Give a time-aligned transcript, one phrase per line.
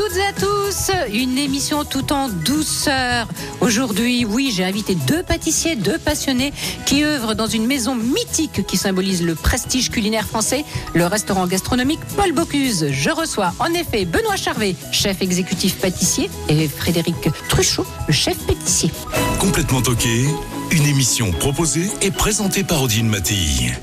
[0.00, 3.28] Toutes et à tous, une émission tout en douceur.
[3.60, 6.54] Aujourd'hui, oui, j'ai invité deux pâtissiers, deux passionnés
[6.86, 12.00] qui œuvrent dans une maison mythique qui symbolise le prestige culinaire français, le restaurant gastronomique
[12.16, 12.86] Paul Bocuse.
[12.90, 18.90] Je reçois en effet Benoît Charvet, chef exécutif pâtissier, et Frédéric Truchot, le chef pâtissier.
[19.38, 20.24] Complètement toqué,
[20.70, 23.74] une émission proposée et présentée par Odile Mattei.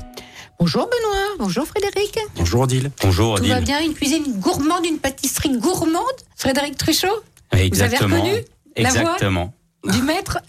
[0.58, 2.18] Bonjour Benoît, bonjour Frédéric.
[2.36, 2.90] Bonjour Odile.
[3.02, 3.64] Bonjour Tout va Odile.
[3.64, 6.02] bien, une cuisine gourmande, une pâtisserie gourmande?
[6.36, 7.06] Frédéric Truchot?
[7.52, 8.16] Exactement.
[8.16, 8.32] reconnu
[8.76, 9.54] la voix Exactement.
[9.84, 10.38] du maître?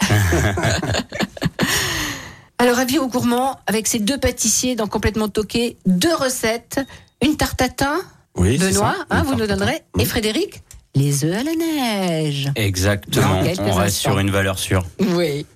[2.58, 6.80] Alors, avis aux gourmands, avec ces deux pâtissiers dans Complètement Toqué, deux recettes,
[7.24, 8.00] une tarte tatin,
[8.36, 9.06] Oui, c'est Benoît, ça.
[9.16, 10.62] hein, vous nous donnerez, et Frédéric,
[10.94, 12.50] les œufs à la neige.
[12.56, 13.38] Exactement.
[13.38, 13.90] On reste instants.
[14.10, 14.84] sur une valeur sûre.
[14.98, 15.46] Oui.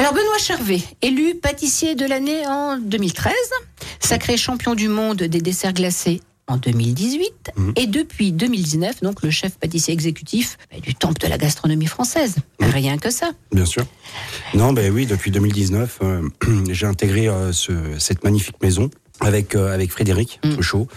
[0.00, 3.34] Alors, Benoît Charvet, élu pâtissier de l'année en 2013,
[4.00, 7.72] sacré champion du monde des desserts glacés en 2018, Mhm.
[7.76, 12.36] et depuis 2019, donc le chef pâtissier exécutif bah, du temple de la gastronomie française.
[12.60, 13.32] Rien que ça.
[13.52, 13.84] Bien sûr.
[14.54, 16.22] Non, ben oui, depuis 2019, euh,
[16.70, 18.88] j'ai intégré euh, ce- cette magnifique maison
[19.20, 20.52] avec, euh, avec Frédéric Mm.
[20.54, 20.88] Truchot.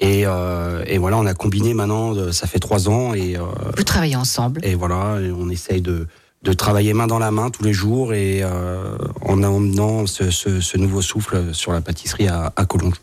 [0.00, 3.42] Et, euh, et voilà, on a combiné maintenant, ça fait trois ans, et, euh,
[3.78, 4.60] Vous travaillez ensemble.
[4.62, 6.06] et voilà, on essaye de,
[6.44, 10.60] de travailler main dans la main tous les jours et euh, en emmenant ce, ce-
[10.60, 13.00] ce nouveau souffle sur la pâtisserie à, à Collonges.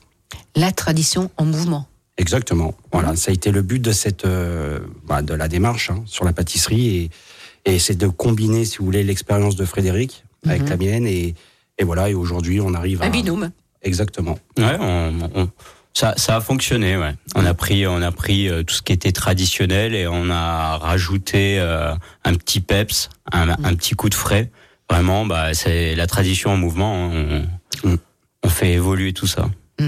[0.56, 1.88] La tradition en mouvement.
[2.18, 2.76] Exactement.
[2.94, 6.24] Voilà, ça a été le but de cette, euh, bah, de la démarche hein, sur
[6.24, 7.10] la pâtisserie
[7.66, 10.70] et, et c'est de combiner, si vous voulez, l'expérience de Frédéric avec Mhm.
[10.70, 11.34] la mienne et,
[11.80, 12.10] et voilà.
[12.10, 13.50] Et aujourd'hui, on arrive à Un binôme.
[13.82, 14.38] exactement.
[14.58, 15.50] Ouais, on- on-
[15.94, 16.98] ça, ça a fonctionné.
[16.98, 17.14] Ouais.
[17.36, 20.78] On a pris, on a pris euh, tout ce qui était traditionnel et on a
[20.78, 21.94] rajouté euh,
[22.26, 24.50] un petit peps, un, un petit coup de frais.
[24.90, 27.06] Vraiment, bah, c'est la tradition en mouvement.
[27.14, 27.44] hein.
[27.84, 27.98] On, Mm.
[28.44, 29.50] on fait évoluer tout ça.
[29.80, 29.86] Et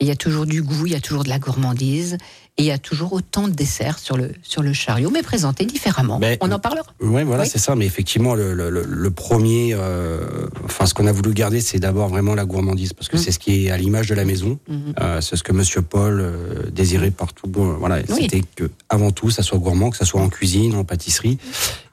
[0.00, 2.18] Il y a toujours du goût, il y a toujours de la gourmandise,
[2.58, 5.64] et il y a toujours autant de desserts sur le, sur le chariot, mais présentés
[5.64, 6.20] différemment.
[6.42, 6.84] On en parlera.
[7.00, 7.48] Ouais, voilà, Oui.
[7.50, 7.74] c'est ça.
[7.76, 12.34] Mais effectivement, le, le- premier, euh, enfin, ce qu'on a voulu garder, c'est d'abord vraiment
[12.34, 13.22] la gourmandise, parce que Mhm.
[13.22, 14.58] c'est ce qui est à l'image de la maison.
[14.68, 14.94] Mhm.
[15.00, 17.46] Euh, c'est ce que Monsieur Paul euh, désirait partout.
[17.46, 18.22] Bon, voilà, Oui.
[18.24, 21.38] c'était que avant tout, ça soit gourmand, que ça soit en cuisine, en pâtisserie,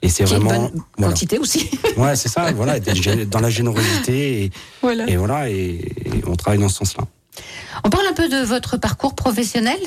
[0.01, 1.13] et c'est une vraiment, bonne voilà.
[1.13, 1.69] quantité aussi.
[1.97, 2.51] Ouais, c'est ça.
[2.51, 5.09] Voilà, dans la générosité et, voilà.
[5.09, 5.55] et voilà, et,
[6.05, 7.05] et on travaille dans ce sens-là.
[7.85, 9.77] On parle un peu de votre parcours professionnel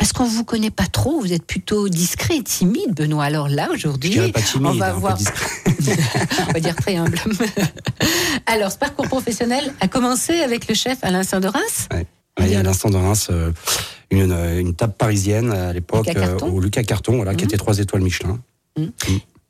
[0.00, 3.24] parce qu'on vous connaît pas trop, vous êtes plutôt discret et timide, Benoît.
[3.24, 5.18] Alors là, aujourd'hui, on va peu voir.
[6.48, 7.18] on va dire très humble.
[8.46, 11.86] Alors, ce parcours professionnel a commencé avec le chef Alain Saint de Reims.
[11.92, 13.52] Ouais, à l'instant de Reims, euh,
[14.10, 16.46] une, une table parisienne à l'époque Lucas Carton.
[16.48, 17.48] euh, au Lucas Carton, voilà, qui Mhm.
[17.50, 18.40] était trois étoiles Michelin.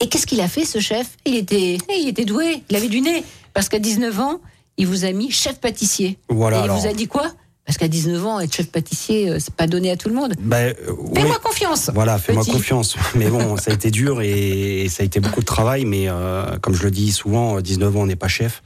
[0.00, 1.10] Et qu'est-ce qu'il a fait, ce chef?
[1.27, 3.22] Il était, il était doué, il avait du nez.
[3.55, 4.41] Parce qu'à 19 ans,
[4.78, 6.19] il vous a mis chef pâtissier.
[6.28, 6.56] Voilà.
[6.56, 7.31] et il alors, vous a dit quoi?
[7.66, 10.34] Parce qu'à 19 ans, être chef pâtissier, euh, c'est pas donné à tout le monde.
[10.41, 11.91] ben, euh, Fais-moi confiance.
[11.94, 12.97] Voilà, fais-moi confiance.
[13.15, 15.84] Mais bon, ça a été dur et, et ça a été beaucoup de travail.
[15.84, 18.62] Mais euh, comme je le dis souvent, à 19 ans, on n'est pas chef.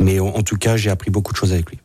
[0.00, 1.78] Mais en, en tout cas, j'ai appris beaucoup de choses avec lui.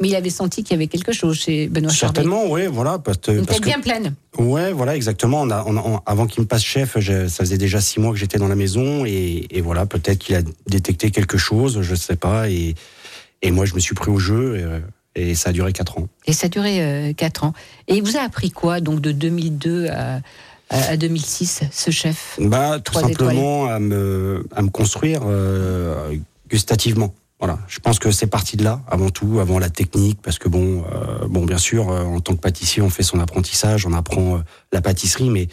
[0.00, 2.16] Mais il avait senti qu'il y avait quelque chose chez Benoît Charbet.
[2.16, 2.98] Certainement, oui, voilà.
[2.98, 4.14] Parce, Une parce tête que bien pleine.
[4.36, 5.40] Ouais, voilà, exactement.
[5.42, 8.00] On a, on a- on- avant qu'il me passe chef, je- ça faisait déjà six
[8.00, 11.80] mois que j'étais dans la maison et, et voilà, peut-être qu'il a détecté quelque chose,
[11.82, 12.50] je sais pas.
[12.50, 12.74] Et,
[13.42, 14.64] et moi, je me suis pris au jeu et,
[15.18, 16.08] et ça a duré quatre ans.
[16.26, 17.52] Et ça a duré euh, 4 ans.
[17.88, 20.20] Et il vous a appris quoi, donc de 2002 à,
[20.70, 22.36] à- à 2006, ce chef?
[22.40, 26.14] Bah, tout simplement à me, à me construire euh,
[26.50, 27.14] gustativement.
[27.40, 30.48] Voilà, je pense que c'est parti de là avant tout, avant la technique, parce que
[30.48, 33.92] bon, euh, bon, bien sûr, euh, en tant que pâtissier, on fait son apprentissage, on
[33.92, 34.38] apprend euh,
[34.72, 35.46] la pâtisserie, mais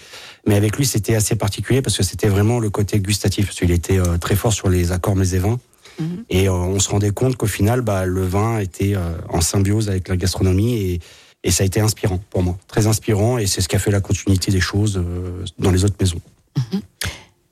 [0.48, 3.70] mais avec lui, c'était assez particulier parce que c'était vraiment le côté gustatif, parce qu'il
[3.72, 5.60] était euh, très fort sur les accords mets et vins,
[6.00, 6.26] Mhm.
[6.30, 9.90] et euh, on se rendait compte qu'au final, bah, le vin était euh, en symbiose
[9.90, 11.00] avec la gastronomie et
[11.48, 13.92] et ça a été inspirant pour moi, très inspirant, et c'est ce qui a fait
[13.92, 16.20] la continuité des choses euh, dans les autres maisons.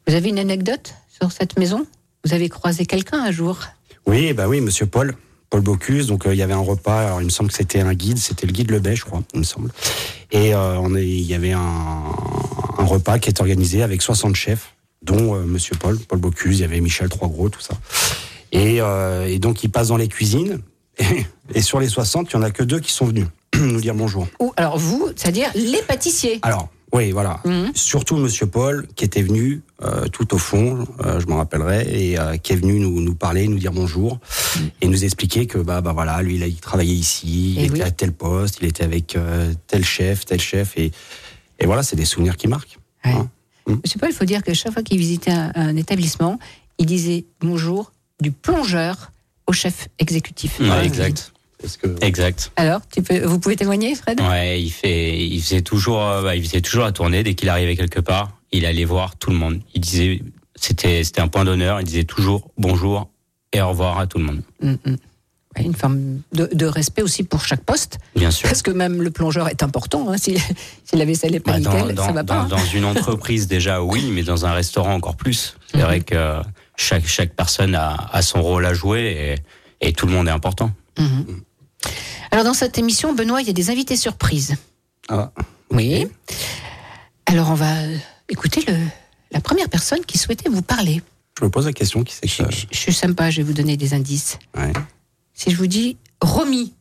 [0.07, 1.85] Vous avez une anecdote sur cette maison?
[2.25, 3.59] Vous avez croisé quelqu'un un jour?
[4.07, 5.15] Oui, bah oui, Monsieur Paul,
[5.51, 6.07] Paul Bocuse.
[6.07, 7.05] Donc euh, il y avait un repas.
[7.05, 9.39] Alors il me semble que c'était un guide, c'était le guide Lebet, je crois, il
[9.41, 9.69] me semble.
[10.31, 14.35] Et euh, on est, il y avait un, un repas qui était organisé avec 60
[14.35, 14.73] chefs,
[15.03, 16.57] dont euh, Monsieur Paul, Paul Bocuse.
[16.57, 17.75] Il y avait Michel Troisgros, tout ça.
[18.53, 20.59] Et, euh, et donc il passe dans les cuisines.
[20.97, 23.27] Et, et sur les 60, il y en a que deux qui sont venus.
[23.59, 24.27] nous dire bonjour.
[24.39, 26.39] Ou alors vous, c'est-à-dire les pâtissiers.
[26.41, 27.39] Alors, oui, voilà.
[27.43, 27.71] Mhm.
[27.73, 32.19] Surtout Monsieur Paul, qui était venu euh, tout au fond, euh, je m'en rappellerai, et
[32.19, 34.19] euh, qui est venu nous, nous parler, nous dire bonjour,
[34.79, 37.81] et nous expliquer que bah, bah voilà, lui, il, a, il travaillait ici, il était
[37.81, 39.17] à tel poste, il était avec
[39.67, 40.91] tel chef, tel chef, et,
[41.59, 42.77] et voilà, c'est des souvenirs qui marquent.
[43.05, 43.11] Ouais.
[43.11, 43.29] Hein.
[43.65, 46.37] Monsieur Paul, il faut dire que chaque fois qu'il visitait un, un établissement,
[46.77, 47.92] il disait bonjour
[48.23, 49.11] du plongeur
[49.45, 50.59] au chef exécutif.
[50.59, 51.31] Ouais, exact.
[51.81, 52.51] Que Exact.
[52.57, 54.19] Alors, tu peux, vous pouvez témoigner, Fred?
[54.19, 57.47] Ouais, il fait, il faisait toujours, euh, bah, il faisait toujours la tournée dès qu'il
[57.47, 58.31] arrivait quelque part.
[58.51, 59.61] Il allait voir tout le monde.
[59.73, 60.21] Il disait,
[60.55, 61.79] c'était, c'était un point d'honneur.
[61.79, 63.09] Il disait toujours bonjour
[63.53, 64.41] et au revoir à tout le monde.
[64.61, 64.95] Mm, mm.
[65.55, 68.49] Ouais, Une forme de, de respect aussi pour chaque poste, Bien sûr.
[68.49, 70.09] parce que même le plongeur est important.
[70.09, 70.35] Hein, si,
[70.83, 72.33] si la vaisselle n'est pas Bah, dans, nickel, dans- ça va pas.
[72.39, 72.47] dans- hein.
[72.49, 75.55] dans une entreprise déjà oui, mais dans un restaurant encore plus.
[75.71, 75.83] C'est Mhm.
[75.83, 76.41] vrai que
[76.75, 79.35] chaque chaque personne a, a son rôle à jouer
[79.81, 80.71] et, et tout le monde est important.
[80.97, 81.41] Mhm.
[82.31, 84.55] Alors, dans cette émission, Benoît, il y a des invités surprises.
[85.09, 85.31] ah,
[85.69, 86.07] Oui.
[87.25, 87.97] Alors, on va euh,
[88.29, 88.75] écouter le,
[89.31, 91.01] la première personne qui souhaitait vous parler.
[91.39, 93.53] je me pose la question, qui c'est que Je, je- suis sympa, je vais vous
[93.53, 94.39] donner des indices.
[94.57, 94.73] ouais,
[95.33, 96.73] Si je vous dis Romy,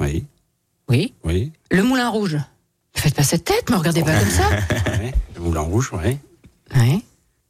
[0.00, 0.24] Oui,
[0.88, 2.34] oui, oui, le Moulin Rouge.
[2.96, 4.48] Ne faites pas cette tête, me regardez pas comme ça.
[5.34, 6.16] le moulin rouge, oui.
[6.74, 7.00] Ouais.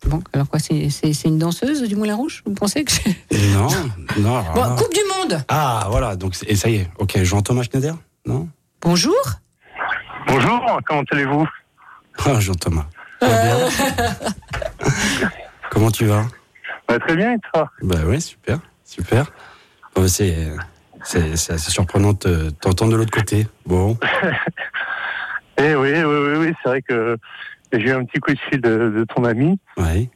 [0.05, 3.17] Bon, alors quoi, c'est une danseuse du Moulin Rouge Vous pensez que c'est...
[3.53, 3.69] Non,
[4.19, 4.45] non.
[4.55, 7.97] Bon, Coupe du Monde Ah, voilà, donc c'est- et ça y est, ok, Jean-Thomas Schneider
[8.27, 8.49] Non
[8.83, 9.15] Bonjour
[10.29, 11.47] Bonjour, comment allez-vous
[12.25, 12.87] Ah, Jean-Thomas.
[13.21, 13.59] Bien
[15.71, 16.27] Comment tu vas
[16.89, 19.33] Bah, Très bien, et toi Bah oui, super, super.
[19.95, 20.53] Bon, c'est,
[21.03, 23.47] c'est, c'est assez surprenant de te- t'entendre de l'autre côté.
[23.65, 23.99] Bon,
[25.59, 27.17] Eh oui, oui, oui, oui c'est vrai que
[27.79, 30.09] j'ai eu un petit coup de fil de, de ton amie ouais.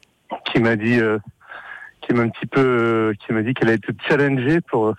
[0.53, 1.19] qui m'a dit, euh,
[2.01, 4.95] qui m'a un petit peu, euh, qui m'a dit qu'elle allait te challenger pour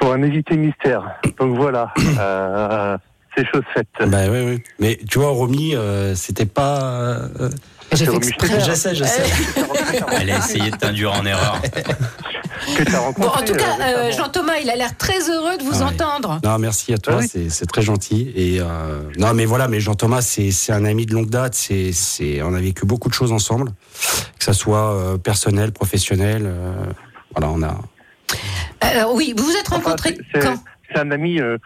[0.00, 1.18] pour un invité mystère.
[1.38, 2.98] Donc voilà, euh,
[3.36, 3.88] c'est chose faite.
[4.06, 4.62] Bah oui, oui.
[4.78, 6.80] Mais tu vois, Romy, euh, c'était pas.
[7.40, 7.48] euh,
[7.92, 8.60] J'ai fait exprès.
[8.60, 9.22] Je sais, je sais.
[10.20, 11.60] Elle a essayé de t'induire en erreur.
[12.76, 13.42] Que t'as Bon, rencontré.
[13.42, 14.12] en tout cas, euh, euh.
[14.12, 16.40] Jean-Thomas, il a l'air très heureux de vous Ah entendre.
[16.42, 17.48] Non, merci à toi, Ah oui.
[17.50, 18.32] c'est, très gentil.
[18.34, 21.54] Et euh, non, mais voilà, mais Jean-Thomas, c'est, c'est un ami de longue date.
[21.54, 23.70] C'est, c'est, on a vécu beaucoup de choses ensemble,
[24.38, 26.42] que ça soit euh, personnel, professionnel.
[26.46, 26.72] euh,
[27.34, 27.78] voilà, on a.
[28.80, 30.56] Alors oui, vous vous êtes Enfin, rencontrés c'est- quand?
[30.92, 31.58] C'est un ami euh,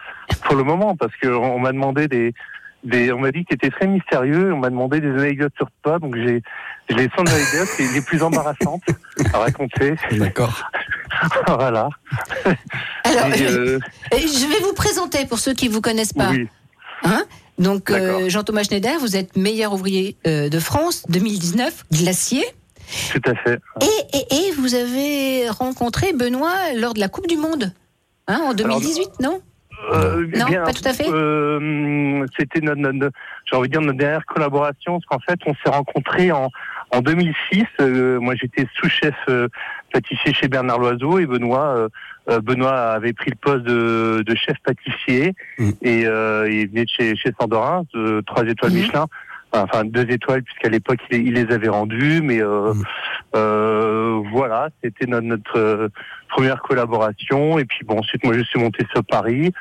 [0.45, 2.33] pour le moment parce que on m'a demandé des,
[2.83, 4.53] des on m'a dit que t'étais très mystérieux.
[4.53, 6.41] On m'a demandé des anecdotes sur toi, donc j'ai
[6.89, 8.83] les 100 anecdotes les, les plus embarrassantes
[9.33, 9.95] à raconter.
[10.11, 10.69] D'accord.
[11.47, 11.89] voilà.
[13.03, 13.79] Alors, Et, euh,
[14.11, 16.29] je vais vous présenter pour ceux qui ne vous connaissent pas.
[16.31, 16.47] oui.
[17.03, 17.23] Hein?
[17.57, 18.29] Donc, euh.
[18.29, 22.43] Jean-Thomas Schneider, vous êtes meilleur ouvrier euh, de France 2019, glacier.
[23.11, 23.59] Tout à fait.
[23.81, 27.71] Et, et, et vous avez rencontré Benoît lors de la Coupe du Monde,
[28.27, 29.41] hein, en 2018, non?
[29.93, 31.09] Euh, Non, bien, pas tout à fait.
[31.09, 35.53] euh, C'était notre, notre- j'ai envie de dire notre dernière collaboration, parce qu'en fait, on
[35.55, 36.49] s'est rencontrés en,
[36.91, 37.65] en 2006.
[37.79, 39.47] Euh, moi, j'étais sous-chef euh,
[39.91, 41.89] pâtissier chez Bernard Loiseau et Benoît,
[42.29, 45.69] euh, Benoît avait pris le poste de, de chef pâtissier Mm.
[45.81, 48.77] et euh, il venait de chez, chez Sandorin, de trois étoiles Mhm.
[48.77, 49.07] Michelin.
[49.53, 52.83] Enfin, deux étoiles, puisqu'à l'époque, il, les- il les avait rendues, mais euh, Mm.
[53.35, 53.90] euh,
[54.31, 55.87] voilà, c'était notre, notre euh,
[56.29, 57.59] première collaboration.
[57.59, 59.51] Et puis bon, ensuite, moi, je suis monté sur Paris.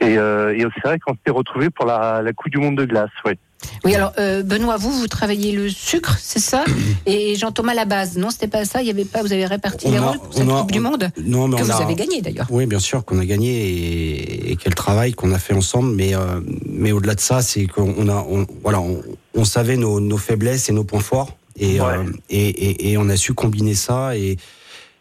[0.00, 2.84] Et, euh, et c'est vrai qu'on s'est retrouvés pour la, la Coupe du Monde de
[2.86, 3.36] glace, ouais.
[3.84, 6.64] Oui, alors euh, Benoît, vous, vous travaillez le sucre, c'est ça?
[7.06, 8.80] Et Jean-Thomas la base, non C'était pas ça?
[8.80, 10.80] Il y avait pas Vous avez réparti On les rôles pour cette a- Coupe du
[10.80, 11.10] Monde?
[11.22, 11.82] Non, mais que on vous a.
[11.82, 12.46] avez gagné d'ailleurs.
[12.48, 15.94] Oui, bien sûr qu'on a gagné et, et quel travail qu'on a fait ensemble.
[15.94, 19.02] Mais, euh, mais au-delà de ça, c'est qu'on a, on, voilà, on,
[19.34, 21.36] on savait nos, nos faiblesses et nos points forts.
[21.60, 21.86] Et, Ouais.
[21.86, 24.16] euh, et, et, et on a su combiner ça.
[24.16, 24.36] Et,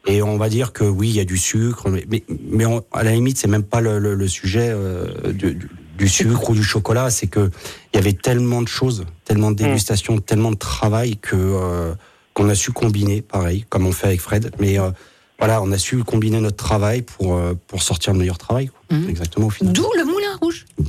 [0.07, 1.89] et on va dire que oui, il y a du sucre.
[1.89, 5.31] Mais, mais, mais on- à la limite, c'est même pas le, le, le sujet euh,
[5.31, 7.09] du, sucre ou du chocolat.
[7.09, 7.49] C'est que
[7.93, 11.93] il y avait tellement de choses, tellement de dégustations, tellement de travail que euh,
[12.33, 14.51] qu'on a su combiner, pareil, comme on fait avec Fred.
[14.59, 14.91] Mais euh,
[15.39, 18.67] voilà, on a su combiner notre travail pour, euh, pour sortir le meilleur travail.
[18.67, 18.97] quoi.
[18.97, 19.09] Mhm.
[19.09, 19.73] Exactement au final.
[19.73, 20.18] D'où le Rouge.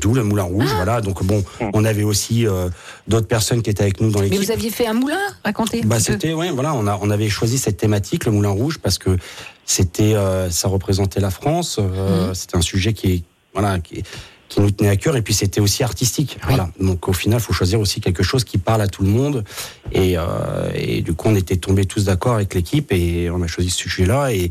[0.00, 1.00] D'où le Moulin Rouge, voilà.
[1.00, 2.68] Donc bon, on avait aussi euh,
[3.06, 4.44] d'autres personnes qui étaient avec nous dans Mais l'équipe.
[4.44, 5.82] vous aviez fait un moulin Racontez.
[5.84, 8.98] Bah c'était ouais voilà on a on avait choisi cette thématique le Moulin Rouge parce
[8.98, 9.16] que
[9.64, 12.34] c'était euh, ça représentait la France euh, Mhm.
[12.34, 13.22] c'était un sujet qui est
[13.54, 14.02] voilà qui,
[14.48, 17.52] qui nous tenait à cœur et puis c'était aussi artistique voilà donc au final faut
[17.52, 19.44] choisir aussi quelque chose qui parle à tout le monde
[19.92, 23.46] et euh, et du coup on était tombés tous d'accord avec l'équipe et on a
[23.46, 24.50] choisi ce sujet là et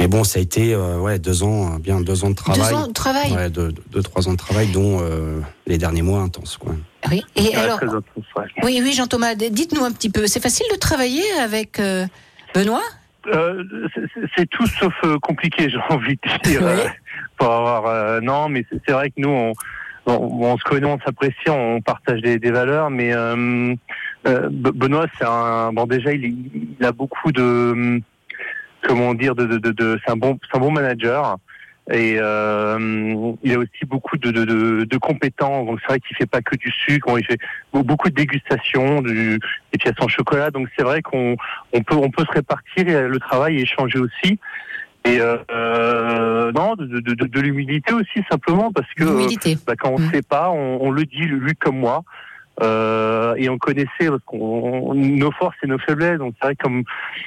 [0.00, 2.60] mais bon ça a été euh, ouais deux ans euh, bien deux ans de travail
[2.70, 3.32] Deux ans de travail.
[3.32, 6.72] ouais deux, deux, deux, trois ans de travail dont euh, les derniers mois intenses quoi
[7.10, 7.22] Oui.
[7.36, 8.44] Et Ouais, alors, très intense, ouais.
[8.62, 10.26] oui, oui, Jean-Thomas, dites-nous un petit peu.
[10.26, 12.06] C'est facile de travailler avec euh,
[12.54, 12.82] Benoît?
[13.32, 13.62] Euh,
[14.36, 16.62] c'est- tout sauf euh, compliqué, j'ai envie de dire.
[16.62, 16.88] Oui.
[17.36, 19.52] pour avoir, euh, non, mais c'est vrai que nous, on,
[20.06, 23.74] on se connaît, on s'apprécie, on partage des, des valeurs, mais euh,
[24.26, 26.24] euh, Be- Benoît, c'est un bon déjà, il,
[26.80, 28.00] il a beaucoup de
[28.86, 31.36] comment dire, de, de, de, de- c'est un bon, c'est un bon manager.
[31.90, 35.66] Et euh, il a aussi beaucoup de, de, de, de compétences.
[35.66, 37.38] Donc c'est vrai qu'il fait pas que du sucre, il fait
[37.72, 39.38] be- beaucoup de dégustations, du,
[39.72, 40.50] des pièces en chocolat.
[40.50, 41.36] Donc c'est vrai qu'on
[41.72, 44.38] on peut on peut se répartir le travail et échanger aussi.
[45.06, 49.04] Et euh, euh, non, de, de, de, de l'humilité aussi simplement parce que
[49.66, 50.10] bah, quand on ne Mm.
[50.12, 52.04] sait pas, on, on le dit lui comme moi.
[52.62, 56.18] Euh, et on connaissait parce qu'on nos forces et nos faiblesses.
[56.18, 56.82] Donc c'est vrai comme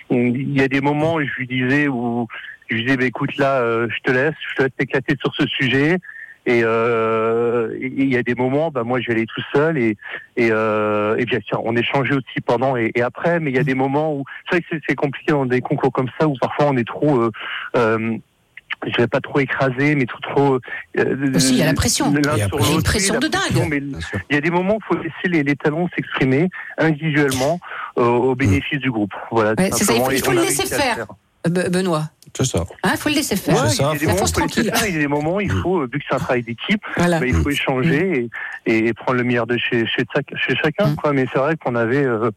[0.10, 2.28] il y a des moments où je lui disais où
[2.70, 5.34] je lui disais bah, écoute là euh, je te laisse, je te laisse t'éclater sur
[5.36, 5.98] ce sujet.
[6.48, 9.78] Et euh, et il y a des moments, bah moi je vais aller tout seul
[9.78, 9.96] et
[10.38, 13.60] et, euh, et bien sûr on échangeait aussi pendant et, et après, mais il y
[13.60, 16.28] a des moments où c'est vrai que c'est- c'est compliqué dans des concours comme ça
[16.28, 17.32] où parfois on est trop euh,
[17.78, 18.18] euh,
[18.86, 20.60] je vais pas trop écrasé, mais trop trop.
[20.98, 22.12] euh, Aussi, il y a la pression.
[22.16, 22.36] Il y a
[22.70, 23.42] Il une pression de dingue.
[24.30, 27.60] il y a des moments où il faut laisser les, les talents s'exprimer individuellement
[27.98, 29.14] euh, au bénéfice du groupe.
[29.32, 29.56] Voilà.
[29.56, 31.06] tout Ouais, c'est ça, il faut- il le laisser faire.
[31.48, 32.04] Be- Benoît.
[32.38, 32.64] C'est ça.
[32.84, 33.56] Hein, faut le laisser faire.
[33.56, 34.72] Ouais, C'est ça, il y a des faut- moments où faut il faut laisser tranquille.
[34.76, 36.44] faire, il y a des moments où il faut, euh, vu que c'est un travail
[36.44, 37.20] d'équipe, Voilà.
[37.20, 38.30] bah, il faut échanger
[38.68, 40.06] et, et prendre le meilleur de chez, chez,
[40.64, 40.96] chacun.
[40.96, 41.14] Quoi.
[41.14, 42.30] Mais c'est vrai qu'on avait, euh,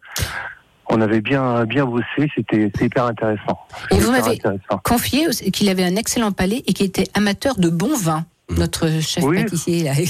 [0.89, 3.59] on avait bien, bien bossé, c'était hyper intéressant.
[3.91, 4.41] Et vous m'avez
[4.85, 8.25] confié qu'il avait un excellent palais et qu'il était amateur de bon vin.
[8.59, 9.43] Notre chef Oui.
[9.43, 9.93] pâtissier, là.
[9.97, 10.05] Oui,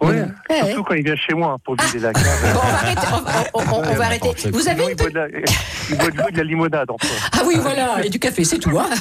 [0.00, 0.26] Ouais,
[0.64, 2.24] surtout quand il vient chez moi pour vider la cave.
[2.54, 3.06] Bon, on va arrêter.
[3.12, 4.30] On, va- on- on- on va arrêter.
[4.50, 6.90] Vous avez il une boit de la, il boit de l'eau et de la limonade
[6.90, 7.12] en fait.
[7.34, 8.78] Ah oui, voilà, et du café, c'est tout.
[8.78, 8.88] Hein.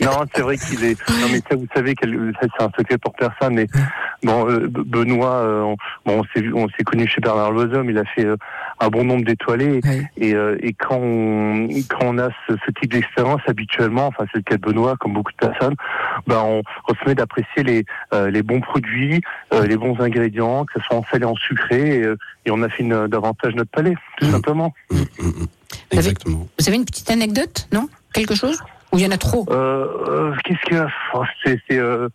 [0.00, 0.98] Non, c'est vrai qu'il est.
[1.08, 3.54] Non, mais ça, vous savez, c'est un secret pour personne.
[3.54, 3.66] Mais
[4.22, 7.82] bon, euh, Benoît, euh, on, bon, on s'est vu- on s'est connu chez Bernard Loiseau,
[7.84, 8.36] mais il a fait euh,
[8.84, 9.80] un bon nombre d'étoilés.
[9.84, 10.10] Ouais.
[10.16, 14.38] Et, euh, et quand on quand on a ce, ce type d'expérience habituellement, enfin c'est
[14.38, 15.74] le cas de Benoît, comme beaucoup de personnes,
[16.26, 19.20] ben on, on se met d'apprécier les euh, les bons produits,
[19.52, 22.14] euh, les bons ingrédients, que ce soit en salé, en sucré, et,
[22.46, 24.30] et on affine davantage notre palais, tout Mm.
[24.30, 24.74] simplement.
[24.90, 25.46] Mm, mm, mm.
[25.90, 26.48] Exactement.
[26.58, 27.88] Vous avez une petite anecdote, non?
[28.12, 28.58] Quelque chose?
[28.92, 29.44] Ou il y en a trop?
[29.50, 32.08] Euh, euh, Qu'est-ce oh, c'est euh,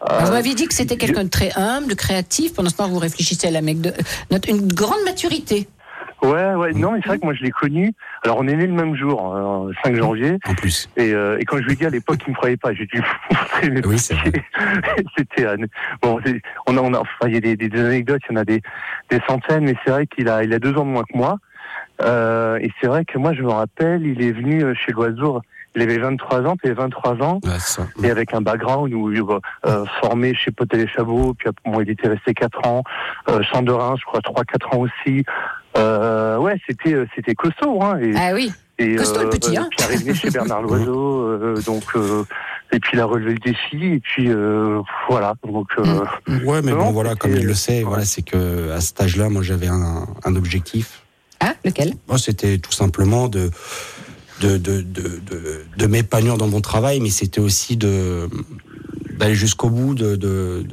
[0.00, 2.54] Ah, Vous euh, m'aviez dit que c'était quelqu'un de très humble, de créatif.
[2.54, 3.92] Pendant ce temps, vous réfléchissez à la mec de
[4.30, 5.68] notre une grande maturité.
[6.22, 7.92] Ouais, ouais, non, mais c'est vrai que moi je l'ai connu.
[8.24, 10.88] Alors on est né le même jour, euh, 5 janvier, En plus.
[10.96, 12.74] et, euh, et quand je lui ai dit à l'époque, il me croyait pas.
[12.74, 13.98] J'ai dû montrer mes Oui.
[15.16, 15.56] C'était euh,
[16.02, 16.20] bon,
[16.66, 18.40] on a, on a, enfin, il y a des, des, des anecdotes, il y en
[18.40, 18.62] a des,
[19.10, 21.38] des centaines, mais c'est vrai qu'il a, il a deux ans de moins que moi.
[22.02, 25.40] Euh, et c'est vrai que moi je me rappelle, il est venu euh, chez l'oiseau.
[25.76, 27.86] Il avait 23 ans, puis il avait 23 ans, Ouais, c'est ça.
[28.02, 31.80] et avec un background où il euh, formé chez Potel et Chabot, puis après, bon,
[31.82, 32.82] il était resté 4 ans,
[33.28, 35.24] euh, je crois 3-4 ans aussi.
[35.76, 37.98] Euh, ouais, c'était euh, c'était costaud, hein.
[38.00, 38.50] Et, Ah oui.
[38.78, 39.68] et, costaud, le petit, hein.
[39.76, 42.24] Puis arrivé chez Bernard Loiseau, euh, donc euh,
[42.72, 45.34] et puis il a relevé le défi, et puis euh, voilà.
[45.46, 46.04] Donc euh,
[46.44, 49.28] Ouais, mais Non, bon, voilà, comme il le sait, voilà, c'est que à cet âge-là,
[49.28, 51.02] moi, j'avais un, un objectif.
[51.40, 51.92] Ah, lequel?
[52.08, 53.50] Moi, c'était tout simplement de
[54.40, 58.28] de, de, de, de, de m'épanouir dans mon travail, mais c'était aussi de
[59.18, 60.64] d'aller jusqu'au bout de, de,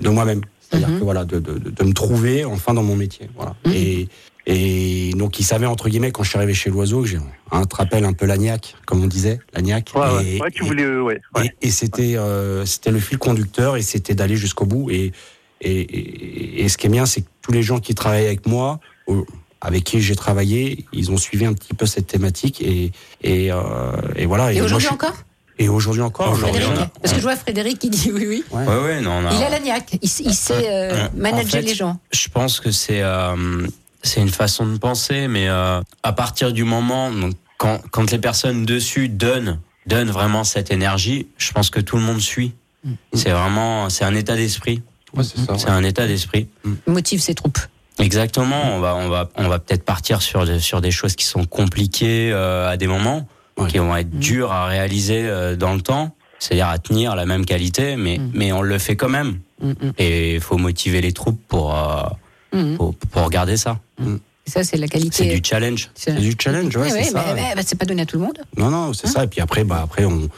[0.00, 0.40] de, moi-même.
[0.60, 0.98] C'est-à-dire Mhm.
[0.98, 3.28] que voilà, de, de, de me trouver enfin dans mon métier.
[3.36, 3.54] Voilà.
[3.66, 3.72] Mhm.
[3.74, 4.08] Et,
[4.46, 7.18] et donc, il savait, entre guillemets, quand je suis arrivé chez l'oiseau, que j'ai
[7.52, 9.90] un rappel un peu lagnac, comme on disait, lagnac.
[9.94, 10.26] ouais, ouais.
[10.26, 11.20] Et- Ouais, tu voulais, euh, ouais.
[11.36, 11.46] ouais.
[11.62, 14.90] et, et c'était euh, c'était le fil conducteur et c'était d'aller jusqu'au bout.
[14.90, 15.12] Et,
[15.60, 18.46] et, et, et ce qui est bien, c'est que tous les gens qui travaillent avec
[18.46, 19.24] moi, ou
[19.60, 22.90] avec qui j'ai travaillé, ils ont suivi un petit peu cette thématique et
[23.22, 23.60] et, euh,
[24.16, 24.52] et voilà.
[24.52, 25.14] Et aujourd'hui suis- encore?
[25.58, 26.32] Et aujourd'hui encore.
[26.32, 28.44] On a- Parce que je vois Frédéric qui dit oui, oui.
[28.50, 28.66] Ouais.
[28.66, 29.96] Ouais, ouais, non, on a- Il a l'agnac.
[30.02, 30.58] Il, sait euh,
[30.94, 32.00] Euh, manager en fait, les gens.
[32.12, 33.68] Je pense que c'est euh,
[34.02, 38.18] c'est une façon de penser, mais euh, à partir du moment donc, quand quand les
[38.18, 42.52] personnes dessus donnent donnent vraiment cette énergie, je pense que tout le monde suit.
[43.14, 44.82] C'est vraiment c'est un état d'esprit.
[45.14, 45.56] Ouais, c'est ça.
[45.58, 45.70] C'est ouais.
[45.72, 46.48] un état d'esprit.
[46.86, 47.58] Motive ses troupes.
[47.98, 48.74] Exactement.
[48.74, 51.44] On va on va on va peut-être partir sur des, sur des choses qui sont
[51.44, 53.26] compliquées euh, à des moments,
[53.58, 53.68] Ouais.
[53.70, 57.44] qui vont être dures à réaliser euh, dans le temps, c'est-à-dire à tenir la même
[57.44, 58.30] qualité, mais Mm.
[58.34, 59.38] mais on le fait quand même.
[59.60, 62.02] Mm, mm, Et il faut motiver les troupes pour euh,
[62.52, 62.76] mm.
[62.76, 63.78] pour, pour regarder ça.
[64.46, 65.34] Ça, c'est la C'est qualité.
[65.34, 65.90] du challenge.
[65.94, 67.22] C'est du challenge, ouais, c'est bah,
[67.64, 68.38] c'est pas donné à tout le monde.
[68.56, 69.24] Non, non, c'est Hein ça.
[69.24, 70.28] Et puis après, bah, après on,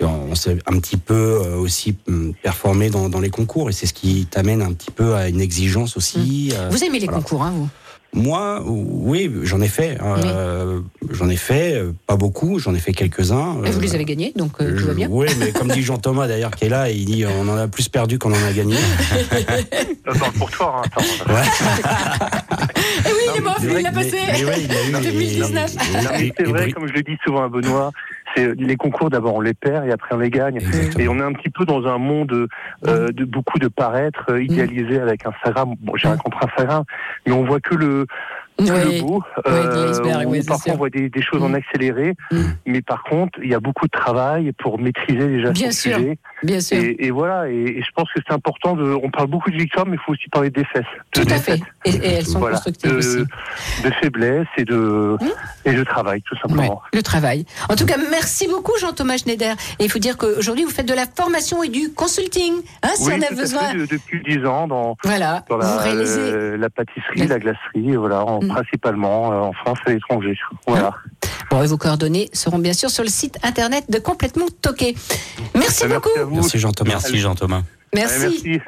[0.00, 3.70] on s'est un petit peu euh, aussi hum, performé dans, dans les concours.
[3.70, 6.52] Et c'est ce qui t'amène un petit peu à une exigence aussi.
[6.54, 7.22] euh, Vous aimez les voilà.
[7.22, 7.68] concours, hein, vous?
[8.16, 9.98] Moi, oui, j'en ai fait.
[10.02, 10.80] euh,
[11.10, 13.56] J'en ai fait, euh, pas beaucoup, j'en ai fait quelques-uns.
[13.64, 15.06] Et Vous euh, les avez gagnés, donc euh, tout va bien.
[15.10, 17.88] Oui, mais comme dit Jean-Thomas d'ailleurs qui est là, il dit on en a plus
[17.88, 18.76] perdu qu'on en a gagné.
[20.06, 21.02] Attends, pour toi, hein.
[21.32, 21.42] Ouais.
[23.04, 24.18] Eh oui, il est mort, Mais il l'a mais- passé.
[24.32, 25.74] mais ouais, il a eu- 2019.
[25.74, 27.92] et- Non, mais et- c'est et vrai, comme je le dis souvent à Benoît,
[28.36, 30.56] c'est les concours d'abord on les perd et après on les gagne.
[30.56, 31.04] Exactement.
[31.04, 32.48] Et on est un petit peu dans un monde
[32.86, 35.74] euh, de beaucoup de paraître euh, idéalisé avec Instagram.
[35.80, 36.84] Bon, j'ai rien contre Instagram,
[37.26, 38.06] mais on voit que le
[38.58, 38.66] Oui.
[38.68, 39.22] le beau.
[39.46, 42.36] Oui, c'est parfois on voit des, des choses en accéléré, Mm.
[42.66, 45.96] mais par contre il y a beaucoup de travail pour maîtriser déjà Bien ce sûr.
[45.96, 46.18] sujet.
[46.42, 46.76] Bien sûr.
[46.78, 47.48] Et, et voilà.
[47.48, 48.84] Et, et je pense que c'est important de.
[49.02, 50.84] On parle beaucoup de victoire, mais il faut aussi parler des fesses.
[51.14, 51.60] de Tout à fait.
[51.84, 53.16] Et, et elles sont Voilà, constructives de, aussi.
[53.84, 55.16] de faiblesse et de
[55.64, 56.82] et de travail tout Ouais, simplement.
[56.92, 57.46] le travail.
[57.68, 59.54] En tout cas, merci beaucoup Jean-Thomas Schneider.
[59.78, 62.52] Et il faut dire qu'aujourd'hui, vous faites de la formation et du consulting.
[62.82, 63.60] Hein, si oui, on a besoin.
[63.70, 66.20] fait, de- depuis dix ans dans, Voilà, dans vous la, réalisez.
[66.20, 68.48] euh, la pâtisserie, La- la glacerie, voilà, en- Mm.
[68.48, 70.36] principalement euh, en France et à l'étranger.
[70.66, 70.94] Voilà.
[71.50, 74.94] Bon, et vos coordonnées seront bien sûr sur le site internet de Complètement Toqué.
[75.54, 76.30] Merci Merci beaucoup.
[76.34, 76.90] Merci Jean-Thomas.
[76.90, 77.62] Merci Jean-Thomas.
[77.94, 78.58] Merci.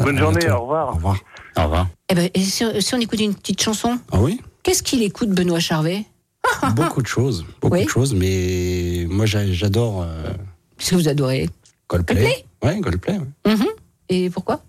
[0.00, 0.48] Bonne journée.
[0.50, 0.88] Au revoir.
[0.90, 1.16] Au revoir.
[1.56, 1.88] Au revoir.
[2.10, 5.30] Eh ben, et si, si on écoute une petite chanson, Ah oui qu'est-ce qu'il écoute,
[5.30, 6.04] Benoît Charvet
[6.76, 7.84] Beaucoup de choses, beaucoup Oui.
[7.84, 10.32] de choses, mais moi j'a- j'adore euh,
[10.78, 11.48] Qu'est-ce que vous adorez
[11.88, 12.14] Coldplay.
[12.14, 13.18] Coldplay Ouais, Coldplay.
[13.46, 13.52] ouais.
[13.54, 13.66] Mhm.
[14.08, 14.62] Et pourquoi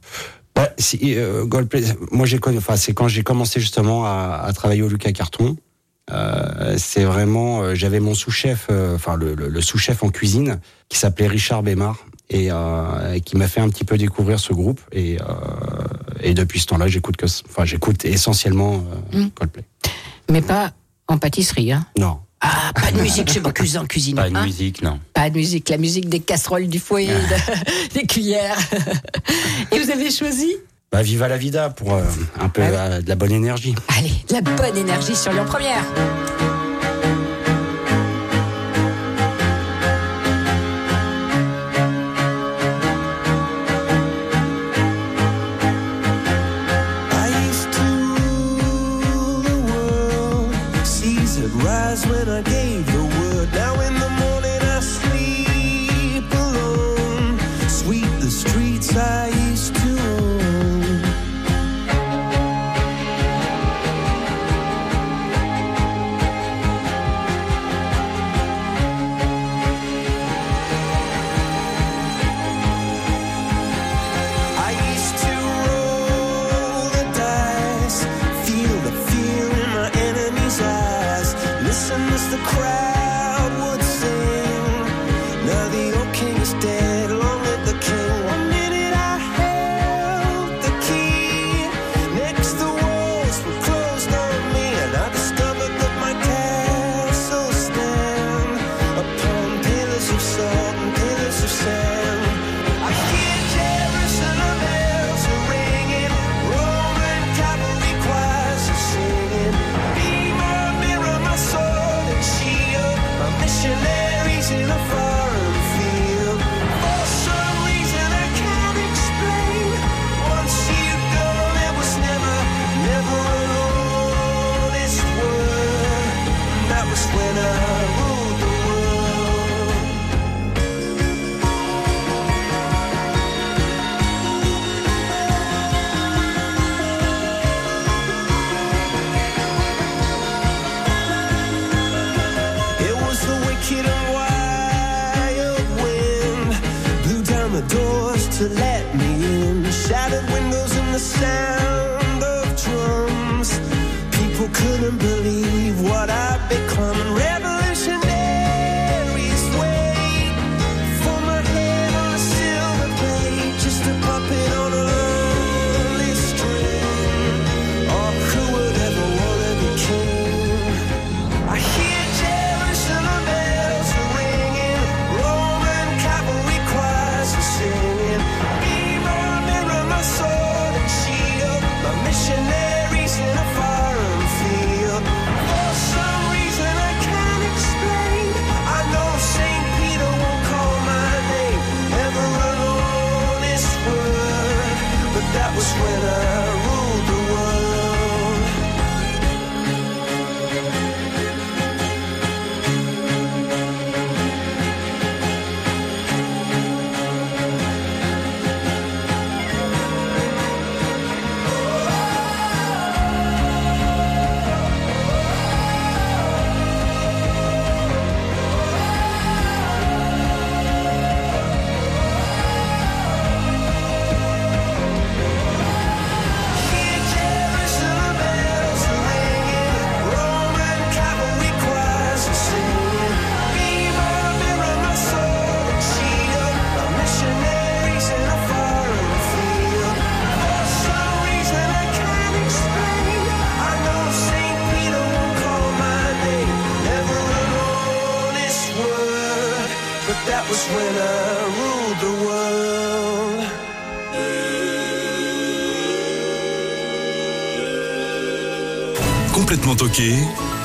[0.55, 4.53] Bah, si, euh, Coldplay, moi j'ai connu, enfin c'est quand j'ai commencé justement à, à
[4.53, 5.55] travailler au Lucas Carton.
[6.11, 10.59] Euh, c'est vraiment, euh, j'avais mon sous-chef, euh, enfin le, le- le sous-chef en cuisine
[10.89, 14.81] qui s'appelait Richard Bémar et euh, qui m'a fait un petit peu découvrir ce groupe
[14.91, 15.25] et euh,
[16.21, 18.83] et depuis ce temps-là j'écoute que, enfin j'écoute essentiellement
[19.13, 19.29] euh, Mm.
[19.31, 19.63] Coldplay.
[20.29, 20.71] Mais pas
[21.07, 21.71] en pâtisserie.
[21.71, 21.85] Hein.
[21.97, 22.19] Non.
[22.41, 24.15] Ah, pas de musique chez Bocuse en cuisine.
[24.17, 24.43] Pas de hein.
[24.45, 24.99] musique, non.
[25.13, 28.57] Pas de musique, la musique des casseroles, du foyer, de- des cuillères.
[29.71, 30.53] Et vous avez choisi
[30.93, 32.03] Bah, viva la vida pour euh,
[32.39, 32.75] un peu Ah oui.
[32.77, 33.73] euh, de la bonne énergie.
[33.97, 35.83] Allez, la bonne énergie sur Lyon Première.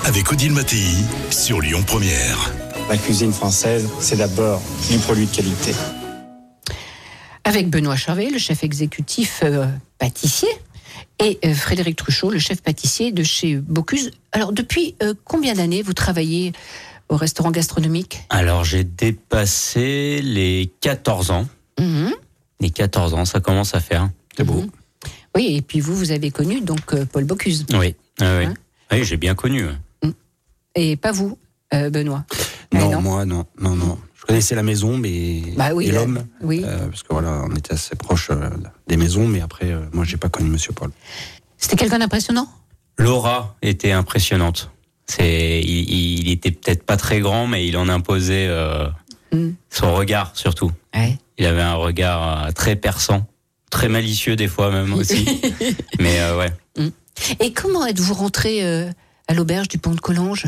[0.06, 0.94] Avec Odile Mattei
[1.30, 2.50] sur Lyon Première.
[2.88, 5.74] La cuisine française, c'est d'abord du produit de qualité.
[7.44, 9.66] Avec Benoît Charvet, le chef exécutif euh,
[9.98, 10.48] pâtissier,
[11.22, 14.12] et euh, Frédéric Truchot, le chef pâtissier de chez Bocuse.
[14.32, 16.54] Alors, depuis euh, combien d'années vous travaillez
[17.10, 18.20] au restaurant gastronomique?
[18.30, 21.46] Alors j'ai dépassé les 14 ans.
[21.78, 22.14] Mhm.
[22.60, 24.08] Les 14 ans, ça commence à faire.
[24.34, 24.64] C'est beau.
[25.36, 27.66] Oui, et puis vous, vous avez connu donc euh, Paul Bocuse.
[27.74, 28.46] Oui, ah oui.
[28.46, 28.54] Hein
[28.92, 29.64] oui j'ai bien connu.
[29.66, 30.11] ouais.
[30.74, 31.38] Et pas vous,
[31.74, 32.24] euh, Benoît.
[32.72, 33.98] Eh Non, moi, non, non, non.
[34.14, 36.62] Je connaissais la maison, mais Bah oui, et euh, l'homme, oui.
[36.64, 38.51] euh, parce que voilà, on était assez proches euh,
[38.87, 40.90] des maisons, mais après, euh, moi, j'ai pas connu Monsieur Paul.
[41.57, 42.46] C'était quelqu'un d'impressionnant?
[42.98, 44.70] L'aura était impressionnante.
[45.07, 48.48] C'est, il, il était peut-être pas très grand, mais il en imposait
[49.33, 49.51] Mm.
[49.68, 50.72] son regard surtout.
[50.94, 51.18] Ouais.
[51.37, 53.27] Il avait un regard très perçant,
[53.70, 55.27] très malicieux des fois même aussi.
[55.98, 56.51] mais ouais.
[57.40, 58.90] Et comment êtes-vous rentré euh,
[59.28, 60.46] à l'auberge du pont de Collonges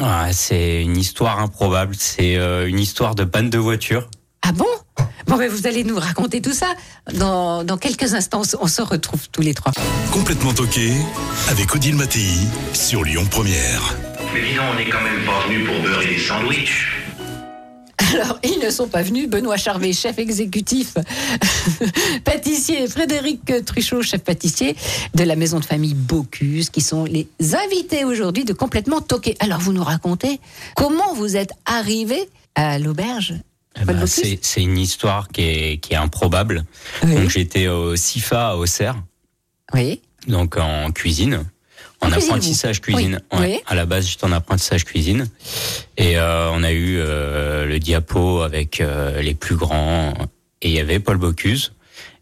[0.00, 1.94] Ah, c'est une histoire improbable.
[1.98, 4.08] C'est euh, une histoire de panne de voiture.
[4.42, 4.66] Ah bon?
[5.26, 6.74] Bon, ben vous allez nous raconter tout ça.
[7.14, 9.72] Dans, dans quelques instants, on se- on se retrouve tous les trois.
[10.12, 10.92] Complètement toqué
[11.48, 12.28] avec Odile Mattei
[12.74, 13.96] sur Lyon Première.
[14.34, 16.88] Mais dis donc, on n'est quand même pas venu pour beurrer des sandwichs.
[18.12, 19.28] Alors, ils ne sont pas venus.
[19.28, 20.94] Benoît Charvet, chef exécutif,
[22.24, 24.76] pâtissier, Frédéric Truchot, chef pâtissier
[25.14, 29.36] de la maison de famille Bocuse, qui sont les invités aujourd'hui de Complètement Toqué.
[29.40, 30.40] Alors, vous nous racontez
[30.76, 33.34] comment vous êtes arrivé à l'auberge
[33.80, 36.64] Eh ben, c'est, une histoire qui est, qui est improbable.
[37.02, 38.96] Donc j'étais au CIFA à Auxerre,
[39.72, 40.00] Oui.
[40.26, 41.44] donc en cuisine.
[42.00, 43.20] En apprentissage cuisine.
[43.32, 43.46] Oui, Ouais.
[43.56, 43.60] oui.
[43.66, 45.28] À la base, j'étais en apprentissage cuisine.
[45.96, 50.12] Et euh, on a eu euh, le diapo avec euh, les plus grands.
[50.60, 51.72] Et il y avait Paul Bocuse.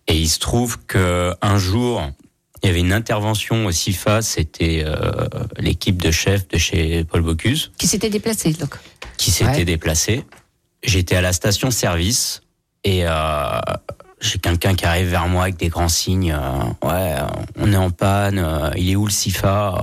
[0.08, 2.02] Et il se trouve que un jour,
[2.62, 4.22] il y avait une intervention au CIFA.
[4.22, 5.26] C'était euh,
[5.58, 8.76] l'équipe de chefs de chez Paul Bocuse Qui s'était déplacé, donc.
[9.16, 9.64] qui s'était Ouais.
[9.64, 10.24] déplacé.
[10.84, 12.42] J'étais à la station service
[12.84, 13.60] et euh,
[14.22, 16.32] j'ai quelqu'un qui arrive vers moi avec des grands signes.
[16.32, 17.14] euh, ouais,
[17.58, 18.38] on est en panne.
[18.38, 19.82] euh, il est où le SIFA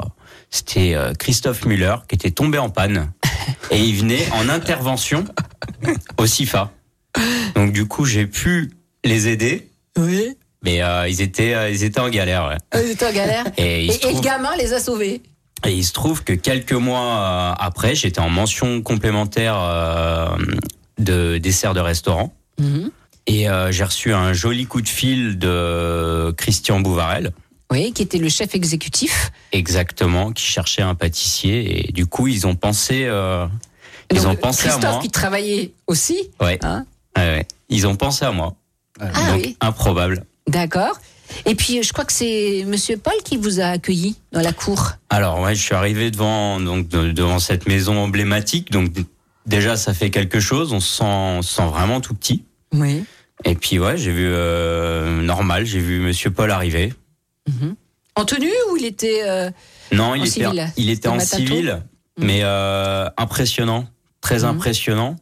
[0.50, 3.12] C'était euh, Christophe Muller qui était tombé en panne
[3.72, 5.26] et il venait en intervention
[6.18, 6.72] au SIFA.
[7.56, 8.72] Donc du coup, j'ai pu
[9.04, 10.38] les aider, Oui.
[10.64, 12.48] mais euh, ils étaient euh, ils étaient en galère.
[12.74, 12.82] Ouais.
[12.82, 13.46] Vous étiez en galère.
[13.58, 15.22] Et, le gamin les a sauvés.
[15.66, 20.28] et il se trouve que quelques mois euh, après, j'étais en mention complémentaire euh,
[20.98, 22.34] de dessert de restaurant.
[22.60, 22.92] Mhm.
[23.30, 27.32] Et euh, j'ai reçu un joli coup de fil de Christian Bouvarel,
[27.72, 29.32] Oui, qui était le chef exécutif.
[29.52, 31.88] exactement, qui cherchait un pâtissier.
[31.90, 33.46] Et du coup, ils ont pensé, euh,
[34.12, 35.02] ils Donc, ont pensé à Christophe moi.
[35.02, 36.18] qui travaillait aussi.
[36.42, 36.58] Ouais.
[36.64, 37.48] Hein Ouais, ouais.
[37.70, 38.56] Ils ont pensé à moi.
[39.00, 39.58] Ah Donc oui.
[39.62, 40.26] improbable.
[40.48, 41.00] D'accord.
[41.46, 44.94] Et puis, je crois que c'est Monsieur Paul qui vous a accueilli dans la cour.
[45.12, 48.72] Alors ouais, je suis arrivé devant donc de- devant cette maison emblématique.
[48.72, 48.92] Donc
[49.46, 50.74] déjà, ça fait quelque chose.
[50.74, 52.44] On se sent, on se sent vraiment tout petit.
[52.74, 53.04] Oui.
[53.46, 56.94] Et puis ouais, j'ai vu euh, normal, j'ai vu Monsieur Paul arriver.
[58.16, 59.22] En tenue ou il était.
[59.26, 59.50] euh,
[59.94, 60.68] Non, il En était, civil.
[60.78, 61.82] il était en civil,
[62.20, 63.88] mais euh, impressionnant,
[64.22, 64.46] très Mhm.
[64.50, 65.16] impressionnant.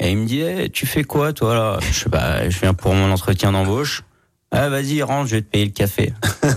[0.00, 1.78] Et il me dit, Eh, tu fais quoi toi là?
[1.92, 4.02] Je sais pas, je viens pour mon entretien d'embauche.
[4.50, 6.12] Ah vas-y rentre, je vais te payer le café.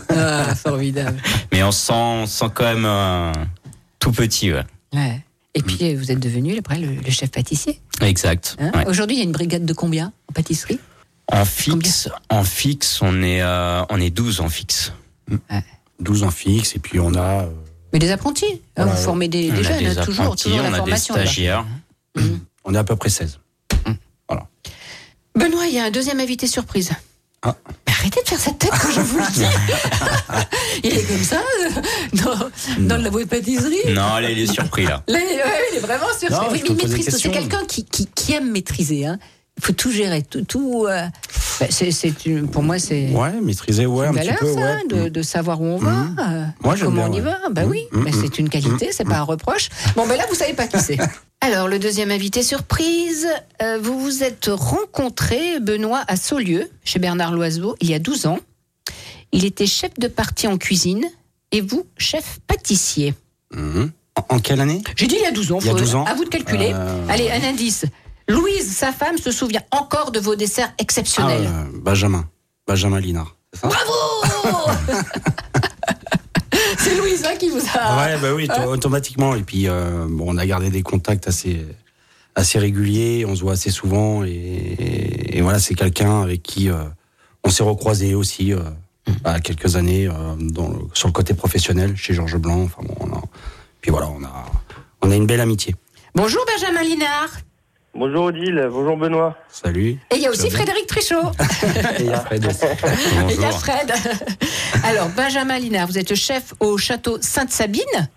[0.09, 1.21] Ah, formidable.
[1.51, 3.31] Mais on se sent, on se sent quand même euh,
[3.99, 4.63] tout petit, ouais.
[4.93, 5.21] Ouais.
[5.53, 7.79] Et puis, euh, vous êtes devenu après le, le chef pâtissier.
[8.01, 8.55] Exact.
[8.59, 8.71] hein?
[8.73, 8.87] ouais.
[8.87, 10.79] Aujourd'hui, il y a une brigade de combien en pâtisserie?
[11.31, 14.91] En fixe, en fixe, on est, euh, on est 12 en fixe.
[15.99, 17.43] 12 en fixe, et puis on a.
[17.43, 17.49] euh,
[17.93, 18.45] Mais des apprentis.
[18.45, 18.91] hein, Voilà.
[18.91, 20.75] vous formez des, on des a jeunes, des hein, toujours, apprentis, toujours la on a
[20.75, 21.15] des formation.
[21.15, 21.25] là-bas.
[21.27, 21.65] stagiaires.
[22.65, 23.39] on est à peu près 16.
[25.35, 26.91] Benoît, il y a un deuxième invité surprise.
[27.41, 27.55] Ah.
[27.87, 29.45] Mais arrêtez de faire cette tête quand je vous le dis.
[30.83, 31.69] il est comme ça euh,
[32.13, 33.93] dans, dans le labo de pâtisserie.
[33.93, 35.03] Non, allez, il est surpris là.
[35.07, 36.35] Là, il est- ouais, il est vraiment surpris.
[36.37, 37.17] Non, Oui, je mais te il des maîtrise.
[37.17, 39.07] C'est quelqu'un qui, qui, qui aime maîtriser.
[39.07, 39.17] Hein.
[39.57, 40.23] Il faut tout gérer.
[40.23, 41.05] Tout, tout, euh,
[41.59, 44.59] bah, c'est, c'est une- pour moi, c'est Ouais, maîtriser, ouais, une un petit peu, ça,
[44.59, 44.77] ouais.
[44.89, 46.15] de, de savoir où on va, Mhm.
[46.19, 47.21] euh, Moi, comment bien, on y ouais.
[47.21, 47.37] va.
[47.51, 47.69] Bah Mhm.
[47.71, 48.03] oui, Mhm.
[48.03, 49.69] mais c'est une qualité, c'est pas un reproche.
[49.95, 50.97] Bon, ben là, vous savez pas qui c'est.
[51.41, 53.27] Alors, le deuxième invité surprise,
[53.61, 58.25] euh, vous vous êtes rencontré, Benoît, à Saulieu, chez Bernard Loiseau, il y a 12
[58.25, 58.39] ans.
[59.31, 61.03] Il était chef de partie en cuisine
[61.51, 63.13] et vous, chef pâtissier.
[63.53, 63.91] Mhm.
[64.15, 64.81] En, en quelle année?
[64.95, 65.59] J'ai dit il y a 12 ans.
[65.61, 66.71] Il y a faut- 12 ans À vous de calculer.
[66.73, 67.85] Euh, Allez, un indice.
[68.27, 71.45] Louise, sa femme, se souvient encore de vos desserts Ah, exceptionnels.
[71.47, 72.25] euh, Benjamin.
[72.67, 73.35] Benjamin Linard.
[73.53, 73.67] ça?
[73.67, 73.91] Bravo
[76.77, 77.97] C'est Louise hein, qui vous a.
[78.05, 79.35] Ouais, bah oui, to- automatiquement.
[79.35, 81.65] Et puis, euh, bon, on a gardé des contacts assez,
[82.35, 84.23] assez réguliers, on se voit assez souvent.
[84.23, 86.83] Et, et voilà, c'est quelqu'un avec qui euh,
[87.43, 88.53] on s'est recroisé aussi
[89.25, 92.63] à quelques années euh, dans le- sur le côté professionnel chez Georges Blanc.
[92.63, 93.21] Enfin bon, on a-
[93.81, 94.45] puis voilà, on a
[95.01, 95.75] on a une belle amitié.
[96.15, 97.29] Bonjour Benjamin Linard.
[97.95, 99.37] Bonjour Odile, bonjour Benoît.
[99.49, 99.99] Salut.
[100.09, 101.15] Et il y a aussi Frédéric Trichot.
[101.99, 102.65] Et il y a Fred aussi.
[102.65, 102.69] Et
[103.35, 103.59] il y a Bonjour.
[103.59, 103.93] Fred.
[104.83, 108.09] Alors, Benjamin Linard, vous êtes chef au château Sainte-Sabine,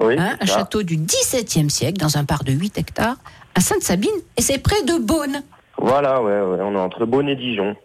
[0.00, 0.54] Oui, hein, un ça.
[0.54, 3.16] château du XVIIe siècle, dans un parc de 8 hectares,
[3.54, 5.42] à Sainte-Sabine, et c'est près de Beaune.
[5.76, 7.76] Voilà, ouais, ouais, on est entre Beaune et Dijon.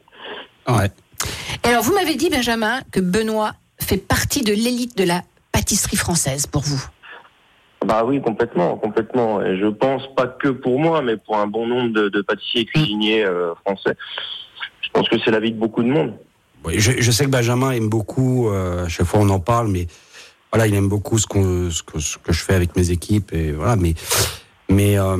[0.69, 0.89] Ouais.
[1.65, 5.21] Et alors, vous m'avez dit, Benjamin, que Benoît fait partie de l'élite de la
[5.51, 6.81] pâtisserie française pour vous.
[7.85, 9.41] Bah oui, complètement, complètement.
[9.41, 12.61] Et je pense pas que pour moi, mais pour un bon nombre de, de pâtissiers
[12.61, 13.95] et cuisiniers euh, français.
[14.81, 16.13] Je pense que c'est l'avis de beaucoup de monde.
[16.63, 19.67] Oui, je, je sais que Benjamin aime beaucoup, euh, à chaque fois on en parle,
[19.67, 19.85] mais
[20.51, 21.83] voilà, il aime beaucoup ce, que, ce
[22.17, 23.93] que je fais avec mes équipes, et voilà, mais,
[24.69, 25.15] mais, euh,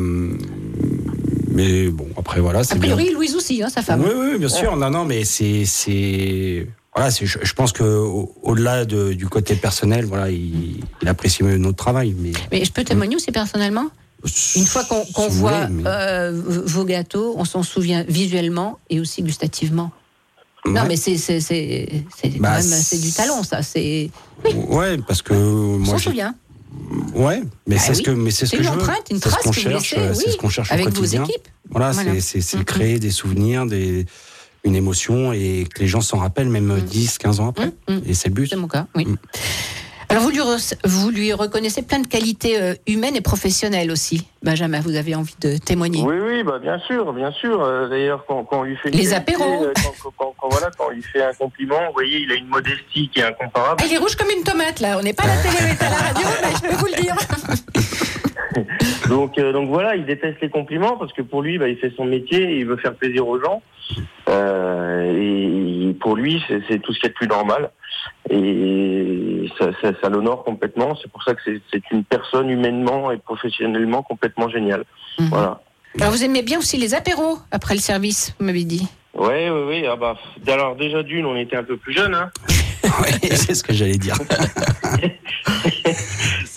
[1.49, 2.95] mais bon, après voilà, A c'est bien.
[2.95, 4.01] priori, Louise aussi, hein, sa femme.
[4.03, 7.83] Oui, oui, bien sûr, non, non, mais c'est, c'est, voilà, c'est, je, je pense que
[7.83, 12.71] au- au-delà de- du côté personnel, voilà, il, il apprécie notre travail, mais Mais je
[12.71, 13.87] peux témoigner aussi personnellement
[14.55, 16.31] Une fois qu'on voit voulez, mais- euh,
[16.65, 19.91] vos gâteaux, on s'en souvient visuellement et aussi gustativement.
[20.65, 23.61] Non, mais c'est c'est c'est c'est quand Bah, du talent, ça.
[23.61, 24.09] C'est
[24.67, 26.33] Ouais, parce que on moi, s'en j'ai- souvient.
[27.13, 28.03] ouais, mais Bah c'est ce oui.
[28.05, 28.75] que, mais c'est ce que une je veux.
[28.75, 30.95] empreinte, une C'est ce trace qu'on cherche, c'est oui, ce qu'on cherche avec au vos
[31.01, 31.23] quotidien.
[31.25, 31.47] équipes.
[31.69, 32.13] Voilà, Voilà.
[32.13, 34.07] c'est, c'est, c'est créer des souvenirs, des,
[34.65, 37.71] une émotion et que les gens s'en rappellent même 10, 15 ans après.
[37.87, 38.01] Mhm.
[38.07, 38.47] Et c'est le but.
[38.49, 39.05] C'est mon cas, oui.
[39.05, 39.15] Mm.
[40.07, 40.39] Alors vous lui,
[40.85, 44.27] vous lui reconnaissez plein de qualités euh, humaines et professionnelles aussi.
[44.43, 46.03] Benjamin, vous avez envie de témoigner.
[46.03, 47.59] Oui, oui, bah bien sûr, bien sûr.
[47.63, 49.43] Euh, D'ailleurs, quand, quand on lui fait Les apéros.
[49.63, 52.35] euh, quand, quand- quand- voilà, quand on lui fait un compliment, vous voyez, il a
[52.35, 53.81] une modestie qui est incomparable.
[53.87, 54.97] Il est rouge comme une tomate là.
[54.99, 56.85] On n'est pas à la télé, on est à la radio, mais je peux vous
[56.85, 57.15] le dire.
[59.09, 61.91] Donc, euh, donc voilà, il déteste les compliments parce que pour lui, bah, il fait
[61.95, 63.61] son métier il veut faire plaisir aux gens.
[64.29, 67.69] Euh, et pour lui, c'est tout ce qui est de plus normal.
[68.29, 70.95] Et ça, ça, ça l'honore complètement.
[71.01, 74.83] C'est pour ça que c'est- une personne humainement et professionnellement complètement géniale.
[75.19, 75.27] Mhm.
[75.29, 75.61] Voilà.
[75.99, 78.87] Alors vous aimez bien aussi les apéros après le service, vous m'avez dit.
[79.13, 79.85] Ouais, ouais, ouais.
[79.89, 80.15] Ah bah,
[80.47, 82.29] alors déjà d'une, on était un peu plus jeunes, hein.
[83.01, 84.15] Ouais, c'est ce que j'allais dire.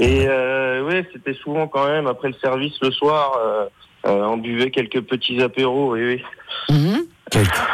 [0.00, 3.64] Et euh, ouais, c'était souvent quand même après le service le soir, euh,
[4.06, 5.92] euh, on buvait quelques petits apéros.
[5.94, 6.22] Oui, oui.
[6.74, 7.04] Mhm.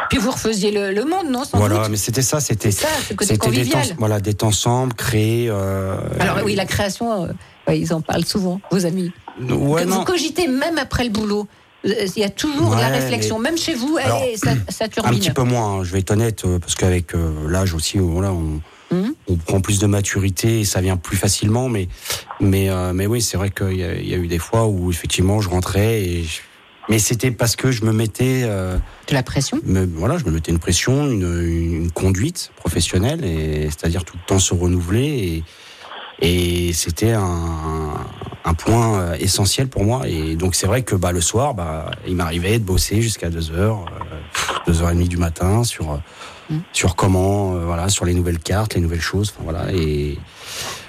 [0.09, 2.87] Puis vous refaisiez le, le monde, non sans Voilà, doute mais c'était ça, c'était, ça,
[3.07, 3.85] c'était des temps, convivial.
[3.97, 5.47] voilà, d'être ensemble, créer.
[5.49, 7.25] euh, Alors oui, la création,
[7.69, 9.11] euh, ils en parlent souvent, vos amis.
[9.39, 9.99] ouais, Que non.
[9.99, 11.47] vous cogitez même après le boulot.
[11.85, 14.87] Il y a toujours de la réflexion, même chez vous, Alors, allez, ça, ça Un
[14.89, 15.19] turbine.
[15.19, 18.01] petit peu moins, hein, je vais être honnête, euh, parce qu'avec euh, l'âge aussi, euh,
[18.01, 19.13] voilà, on, Mhm.
[19.27, 21.69] on prend plus de maturité et ça vient plus facilement.
[21.69, 21.87] Mais,
[22.39, 24.67] mais, euh, mais oui, c'est vrai qu'il y, a- il y a eu des fois
[24.67, 26.41] où effectivement je rentrais et je-
[26.87, 28.77] mais c'était parce que je me mettais, euh,
[29.09, 29.59] De la pression.
[29.65, 34.25] me- voilà, je me mettais une pression, une, une conduite professionnelle, et c'est-à-dire tout le
[34.27, 35.43] temps se renouveler et,
[36.21, 37.93] et c'était un,
[38.45, 40.07] un point euh, essentiel pour moi.
[40.07, 43.51] Et donc c'est vrai que bah, le soir, bah, il m'arrivait de bosser jusqu'à 2
[43.51, 43.85] heures,
[44.67, 45.97] euh, 2h30 du matin sur, euh,
[46.47, 46.57] Mm.
[46.73, 49.33] sur comment, euh, voilà, sur les nouvelles cartes, les nouvelles choses.
[49.33, 50.19] enfin, Voilà, et,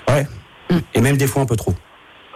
[0.06, 0.26] ouais.
[0.68, 0.76] Mm.
[0.92, 1.74] et même des fois un peu trop.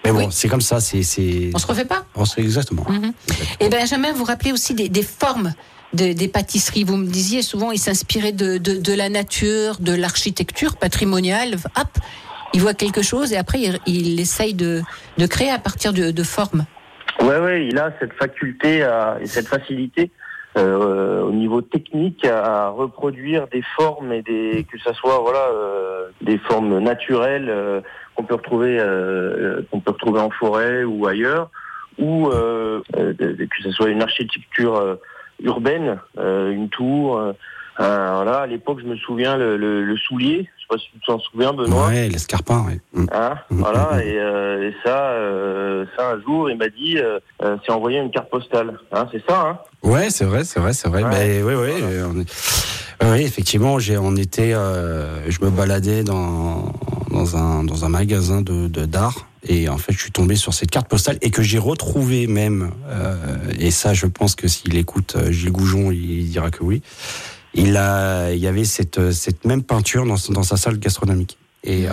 [0.06, 0.26] Mais bon, Oui.
[0.30, 1.02] c'est comme ça, c'est.
[1.02, 2.86] c'est- On se refait pas Oh, c'est exactement.
[2.88, 3.12] Mhm.
[3.60, 5.52] Et Benjamin, vous rappelez aussi des, des formes
[5.92, 6.84] de- des pâtisseries.
[6.84, 11.56] Vous me disiez souvent, il s'inspirait de, de, de la nature, de l'architecture patrimoniale.
[11.78, 11.98] Hop,
[12.54, 14.80] il voit quelque chose et après, il, il essaye de,
[15.18, 16.64] de créer à partir de, de formes.
[17.20, 20.10] Ouais, ouais, il a cette faculté à- et cette facilité
[20.58, 26.08] euh, au niveau technique à reproduire des formes et des que ça soit voilà euh,
[26.22, 27.80] des formes naturelles euh,
[28.16, 31.50] qu'on peut retrouver euh, qu'on peut retrouver en forêt ou ailleurs
[31.98, 34.96] ou euh, euh, que ce soit une architecture euh,
[35.42, 37.18] urbaine, euh, une tour.
[37.18, 37.32] euh,
[37.80, 40.48] euh, voilà, à l'époque, je me souviens le, le soulier.
[40.70, 41.88] Sais pas si tu t'en souviens, Benoît.
[41.88, 42.80] Ouais, l'escarpin, ouais.
[42.92, 43.06] Mm.
[43.12, 43.58] Hein, Mhm.
[43.60, 47.72] voilà, et, euh, et ça, euh, ça un jour, il m'a dit, euh, euh, c'est
[47.72, 48.78] envoyer une carte postale.
[48.92, 49.58] Hein, c'est ça, hein?
[49.82, 51.02] Ouais, c'est vrai, c'est vrai, c'est vrai.
[51.02, 51.10] Ouais.
[51.12, 51.42] Euh, est-
[53.02, 56.72] ouais, ouais, effectivement, j'ai, on était, euh, je me baladais dans
[57.10, 60.54] dans un dans un magasin de de- d'art et en fait, je suis tombé sur
[60.54, 62.70] cette carte postale et que j'ai retrouvée même.
[62.88, 63.16] euh,
[63.58, 66.82] et ça, je pense que s'il écoute Gilles Goujon, il dira que oui.
[67.54, 71.36] Il a, il y avait cette cette même peinture dans sa salle gastronomique.
[71.64, 71.92] Et, euh,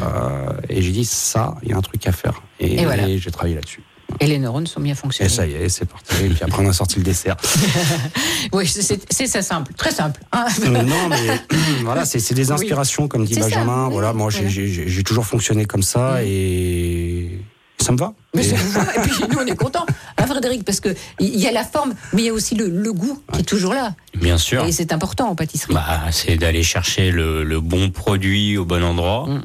[0.70, 2.41] et j'ai dit ça, il y a un truc à faire.
[2.60, 3.08] Et, Et voilà.
[3.08, 3.82] et j'ai travaillé là-dessus.
[4.22, 5.30] Et les neurones sont bien Et fonctionnés.
[5.30, 6.13] ça y est, c'est parti.
[6.24, 7.36] Et puis après, on a sorti le dessert.
[8.54, 10.22] Oui, c'est- ça simple, très simple.
[10.32, 10.46] hein.
[10.63, 11.17] Euh, non, mais
[11.84, 13.89] voilà, c'est des inspirations, comme dit ça, Benjamin.
[13.89, 14.88] voilà, moi, j'ai- voilà.
[14.88, 16.26] j'ai toujours fonctionné comme ça Mhm.
[16.26, 17.41] et
[17.80, 18.13] ça me va.
[18.36, 18.82] Mais Et- ça vous va.
[18.96, 19.86] Et puis nous, on est contents,
[20.18, 22.68] hein, Frédéric, parce que il y a la forme, mais il y a aussi le,
[22.70, 23.94] le goût qui est toujours là.
[24.16, 24.66] Bien sûr.
[24.66, 25.74] Et c'est important en pâtisserie.
[25.74, 29.42] Bah, c'est d'aller chercher le, le bon produit au bon endroit, Mm,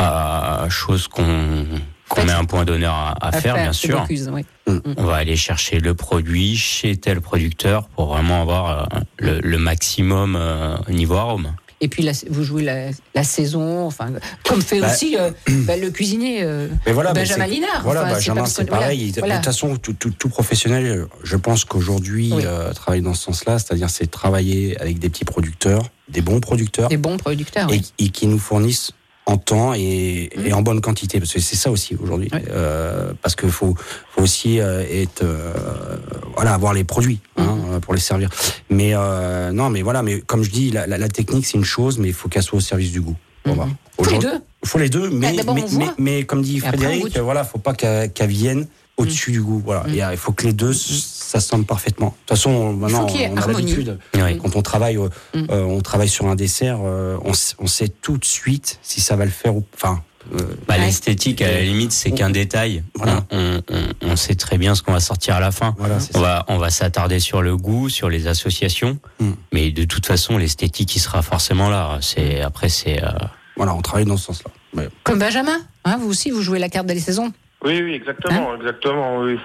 [0.00, 1.64] euh, chose qu'on
[2.08, 4.00] qu'on met un point d'honneur à, à faire, bien sûr.
[4.02, 4.44] Bocuse, oui.
[4.96, 9.58] On va aller chercher le produit chez tel producteur pour vraiment avoir euh, le, le
[9.58, 11.52] maximum euh, niveau arôme.
[11.82, 14.10] Et puis vous jouez la, la saison, enfin,
[14.44, 15.30] comme fait Bah, aussi euh,
[15.66, 17.82] bah, le cuisinier euh, Mais voilà, Benjamin Linard.
[17.84, 19.12] Voilà, Enfin, Benjamin, c'est voilà, pareil.
[19.12, 22.42] De toute façon, tout, tout- tout professionnel, je pense qu'aujourd'hui, Oui.
[22.46, 26.88] euh, travailler dans ce sens-là, c'est-à-dire c'est travailler avec des petits producteurs, des bons producteurs,
[26.88, 27.68] Des bons producteurs.
[27.68, 27.92] et, oui.
[27.98, 28.92] et qui nous fournissent
[29.28, 30.46] en temps et, Mhm.
[30.46, 32.30] et en bonne quantité, parce que c'est ça aussi aujourd'hui.
[32.50, 33.74] Euh, parce qu'il faut,
[34.14, 35.52] faut aussi euh, être, euh,
[36.36, 37.74] voilà, avoir les produits hein, Mhm.
[37.74, 38.30] euh, pour les servir.
[38.70, 41.64] Mais euh, non, mais voilà, mais comme je dis, la, la- la technique c'est une
[41.64, 43.16] chose, mais il faut qu'elle soit au service du goût.
[43.46, 43.56] Mhm.
[44.00, 44.38] Faut les deux.
[44.64, 47.44] faut les deux, mais, d'abord, mais, mais, mais comme dit Et après, Frédéric, euh, voilà,
[47.44, 49.60] faut pas qu'elle qu'elle vienne au-dessus du goût.
[49.64, 49.84] Voilà.
[49.92, 50.72] Et, euh, il faut que les deux
[51.26, 52.08] s'assemblent parfaitement.
[52.08, 53.98] De toute façon, maintenant, qu'il y ait on a l'habitude.
[54.14, 54.38] Oui.
[54.38, 55.46] Quand on travaille, euh, Mm.
[55.50, 59.24] euh, on travaille sur un dessert, euh, on, sait tout de suite si ça va
[59.24, 60.02] le faire ou enfin.
[60.34, 60.86] euh, Bah, Ouais.
[60.86, 62.82] L'esthétique, à la limite, c'est qu'un détail.
[62.94, 63.24] Voilà.
[63.30, 65.74] On, on- on sait très bien ce qu'on va sortir à la fin.
[65.78, 66.24] voilà, c'est On ça.
[66.26, 69.30] va, on va s'attarder sur le goût, sur les associations, Mm.
[69.52, 71.98] mais de toute façon, l'esthétique, il sera forcément là.
[72.00, 73.08] C'est après, c'est euh,
[73.56, 74.50] Voilà, on travaille dans ce sens-là.
[75.04, 77.32] Comme Benjamin, hein, vous aussi, vous jouez la carte de la saison.
[77.64, 79.38] Oui, oui, exactement, exactement, oui.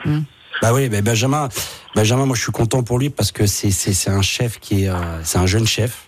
[0.62, 1.50] Bah oui, bah Benjamin,
[1.96, 4.84] Benjamin, moi je suis content pour lui parce que c'est c'est c'est un chef qui
[4.86, 6.08] est euh, c'est un jeune chef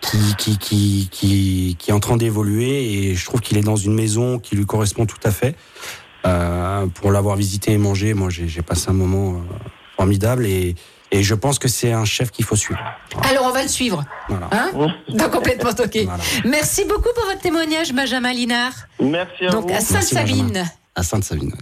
[0.00, 3.76] qui qui qui qui qui est en train d'évoluer et je trouve qu'il est dans
[3.76, 5.54] une maison qui lui correspond tout à fait.
[6.26, 9.54] Euh, pour l'avoir visité et mangé, moi j'ai j'ai passé un moment euh,
[9.96, 10.74] formidable et
[11.12, 12.80] et je pense que c'est un chef qu'il faut suivre.
[13.30, 14.04] Alors, on va le suivre.
[14.28, 14.48] Voilà.
[14.50, 14.70] Hein?
[15.08, 16.04] Dans complètement toqué.
[16.04, 16.22] Voilà.
[16.44, 18.72] Merci beaucoup pour votre témoignage, Benjamin Linard.
[19.00, 19.76] Merci à Donc, vous.
[19.76, 20.64] à Sainte-Savine.
[20.96, 21.52] À Sainte-Savine.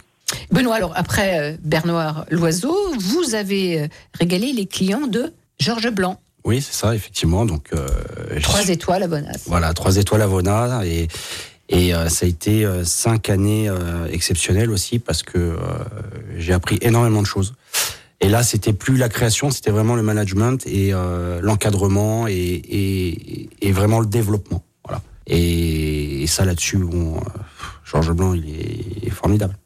[0.50, 6.20] Benoît, alors, après euh, Bernard Loiseau, vous avez euh, régalé les clients de Georges Blanc.
[6.44, 7.46] Oui, c'est ça, effectivement.
[7.46, 7.88] Donc, euh,
[8.42, 9.44] Trois étoiles à Bonasse.
[9.46, 11.08] Voilà, trois étoiles à Vona et
[11.70, 13.70] et euh, ça a été euh, cinq années
[14.10, 15.56] exceptionnelles aussi parce que
[16.36, 17.54] j'ai appris énormément de choses.
[18.20, 20.92] Et là, c'était plus la création, c'était vraiment le management et
[21.42, 24.62] l'encadrement et, et, et vraiment le développement.
[24.84, 25.02] Voilà.
[25.26, 27.20] Et, ça là-dessus, bon,
[27.84, 28.44] Georges Blanc, il
[29.02, 29.56] est formidable.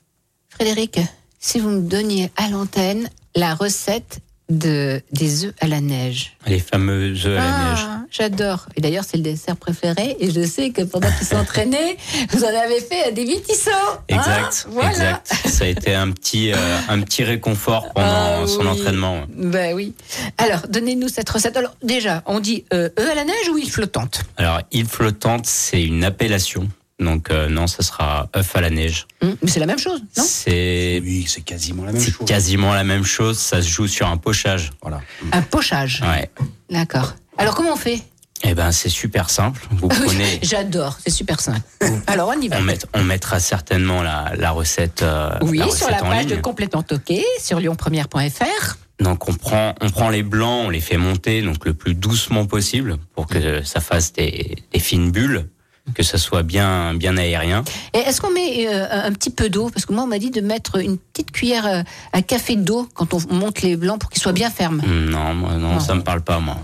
[0.58, 0.98] Frédéric,
[1.38, 4.18] si vous me donniez à l'antenne la recette
[4.48, 6.34] de, des œufs à la neige.
[6.46, 7.86] les fameux œufs à la Ah, neige.
[8.10, 8.66] J'adore.
[8.74, 10.16] Et d'ailleurs, c'est le dessert préféré.
[10.20, 11.98] Et je sais que pendant qu'il s'entraînait,
[12.30, 13.22] vous en avez fait à des.
[13.22, 13.68] Exact,
[14.08, 14.88] Hein voilà.
[14.90, 15.26] exact.
[15.46, 18.68] Ça a été un petit, euh, un petit réconfort pendant Ah son oui.
[18.68, 19.26] entraînement.
[19.36, 19.92] Ben oui.
[20.38, 21.56] Alors, donnez-nous cette recette.
[21.58, 25.44] Alors, déjà, on dit euh, œufs à la neige ou île flottante Alors, île flottante,
[25.46, 26.66] c'est une appellation.
[26.98, 29.06] Donc, euh, non, ça sera œuf à la neige.
[29.22, 30.24] Hum, Mais c'est la même chose, non?
[30.26, 32.26] C'est Oui, c'est quasiment la même c'est chose.
[32.26, 33.38] quasiment la même chose.
[33.38, 34.70] Ça se joue sur un pochage.
[34.82, 35.00] Voilà.
[35.32, 36.02] Un pochage.
[36.02, 36.28] Ouais.
[36.70, 37.14] D'accord.
[37.36, 38.00] Alors, comment on fait?
[38.44, 39.60] Eh ben, c'est super simple.
[39.70, 40.38] Vous prenez.
[40.42, 41.60] J'adore, c'est super simple.
[42.06, 42.58] Alors, on y va.
[42.58, 46.26] On, met- on mettra certainement la, la recette, euh, Oui, la sur la en page
[46.26, 46.36] de.
[46.36, 48.76] Complètement Toqué, sur lyonpremière.fr.
[49.00, 52.46] Donc on prend, on prend les blancs, on les fait monter donc le plus doucement
[52.46, 55.48] possible pour que ça fasse des, des fines bulles,
[55.94, 57.64] que ça soit bien, bien aérien.
[57.94, 59.70] Et est-ce qu'on met euh, un petit peu d'eau?
[59.70, 62.88] Parce que moi, on m'a dit de mettre une petite cuillère euh, à café d'eau
[62.94, 64.82] quand on monte les blancs pour qu'ils soient bien fermes.
[64.86, 65.80] Non, moi, non, Non.
[65.80, 66.56] ça me parle pas moi.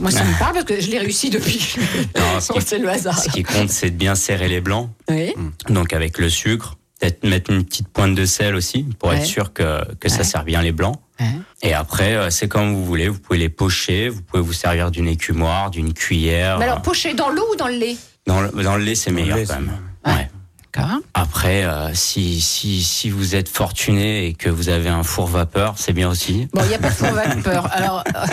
[0.00, 1.74] Moi, ça me parle parce que je l'ai réussi depuis.
[2.60, 3.18] C'est le hasard.
[3.18, 4.90] ce qui compte, c'est de bien serrer les blancs.
[5.08, 5.34] Oui.
[5.68, 9.18] Donc avec le sucre, peut-être mettre une petite pointe de sel aussi pour Ouais.
[9.18, 10.96] être sûr que, que ça sert bien les blancs.
[11.20, 11.26] Ouais.
[11.62, 13.08] Et après, euh, c'est comme vous voulez.
[13.08, 16.58] Vous pouvez les pocher, vous pouvez vous servir d'une écumoire, d'une cuillère.
[16.58, 17.96] Mais alors, pocher dans l'eau ou dans le lait?
[18.28, 19.72] Dans le, dans le lait, c'est meilleur lait, quand même.
[20.06, 20.12] Ouais.
[20.12, 20.30] Ouais.
[20.74, 20.98] D'accord.
[21.14, 25.74] Après, euh, si, si, si vous êtes fortuné et que vous avez un four vapeur,
[25.78, 26.46] c'est bien aussi.
[26.52, 27.68] Bon, il n'y a pas de four vapeur.
[27.72, 28.26] Alors, euh,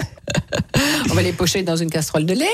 [1.10, 2.46] on va les pocher dans une casserole de lait.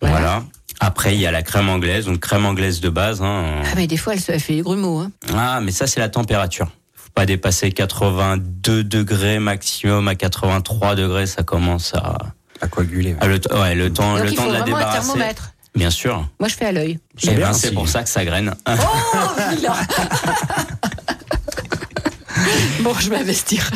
[0.00, 0.42] Voilà.
[0.80, 3.22] Après, il y a la crème anglaise, donc crème anglaise de base.
[3.22, 3.60] Hein.
[3.64, 4.98] Ah, mais des fois, elle, se- fait les grumeaux.
[5.00, 5.12] Hein.
[5.36, 6.72] Ah, mais ça, c'est la température.
[6.94, 10.08] Faut pas dépasser 82 degrés maximum.
[10.08, 12.16] À 83 degrés, ça commence à,
[12.60, 13.14] À coaguler.
[13.20, 15.06] à le, ouais, le temps, Donc, le il temps faut de la vraiment un débarrasser.
[15.08, 15.52] thermomètre.
[15.74, 16.28] Bien sûr.
[16.38, 16.98] Moi, je fais à l'œil.
[17.16, 18.54] C'est Eh bien, ben, c'est pour ça que ça graine.
[18.68, 18.72] Oh,
[19.56, 19.72] vilain
[22.82, 23.70] Bon, je vais investir.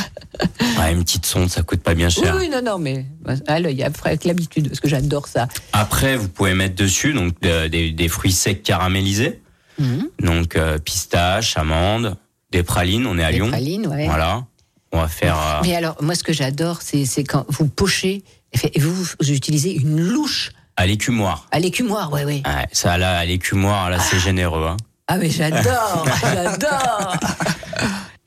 [0.78, 2.34] Ouais, une petite sonde, ça coûte pas bien cher.
[2.34, 3.07] Oui, oui, non, non, mais
[3.47, 5.49] à l'œil, après, avec l'habitude, parce que j'adore ça.
[5.72, 9.40] Après, vous pouvez mettre dessus donc de- des, des fruits secs caramélisés,
[9.78, 10.09] Mhm.
[10.20, 12.16] donc euh, pistaches, amandes,
[12.51, 13.07] des pralines.
[13.07, 13.49] On est à Les Lyon.
[13.49, 14.07] pralines, ouais.
[14.07, 14.44] Voilà.
[14.92, 15.36] On va faire.
[15.38, 18.92] euh, Mais alors, moi, ce que j'adore, c'est quand vous pochez et fait- et vous,
[19.20, 21.47] vous utilisez une louche à l'écumoire.
[21.51, 22.43] à l'écumoire, ouais, ouais.
[22.47, 24.66] Ouais, ça là, à l'écumoire, là, c'est généreux.
[24.70, 24.77] Hein.
[25.09, 27.16] Ah, mais j'adore, j'adore.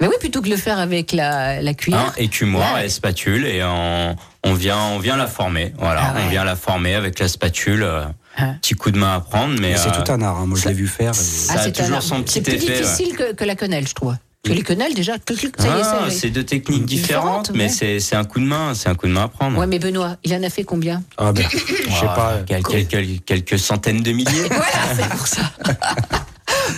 [0.02, 2.00] Mais oui, plutôt que de le faire avec la, la cuillère.
[2.00, 2.86] Hein, écumoire Ouais.
[2.86, 5.74] et spatule et on, on vient on vient la former.
[5.78, 6.22] Voilà, Ah ouais.
[6.26, 7.84] on vient la former avec la spatule.
[7.84, 8.06] euh,
[8.38, 8.54] Ah.
[8.62, 10.38] Petit coup de main à prendre, mais Mais c'est euh, tout un art.
[10.38, 10.46] hein.
[10.46, 11.12] Moi, je l'ai vu faire.
[11.12, 12.82] et- ça Ah, a c'est toujours un- son petit C'est plus effet, ouais.
[12.82, 14.16] difficile que, que la quenelle, je trouve.
[14.44, 15.16] Que les quenelles, déjà,
[15.68, 17.70] Ah, c'est deux techniques différentes, Différentes, mais ouais.
[17.70, 19.58] c'est c'est un coup de main, c'est un coup de main à prendre.
[19.60, 21.04] Ouais, mais Benoît, il en a fait combien?
[21.18, 22.38] Ah ben, je sais Ah, pas.
[22.48, 24.44] quel- quel- quel- quelques centaines de milliers.
[24.50, 25.42] Voilà, c'est pour ça.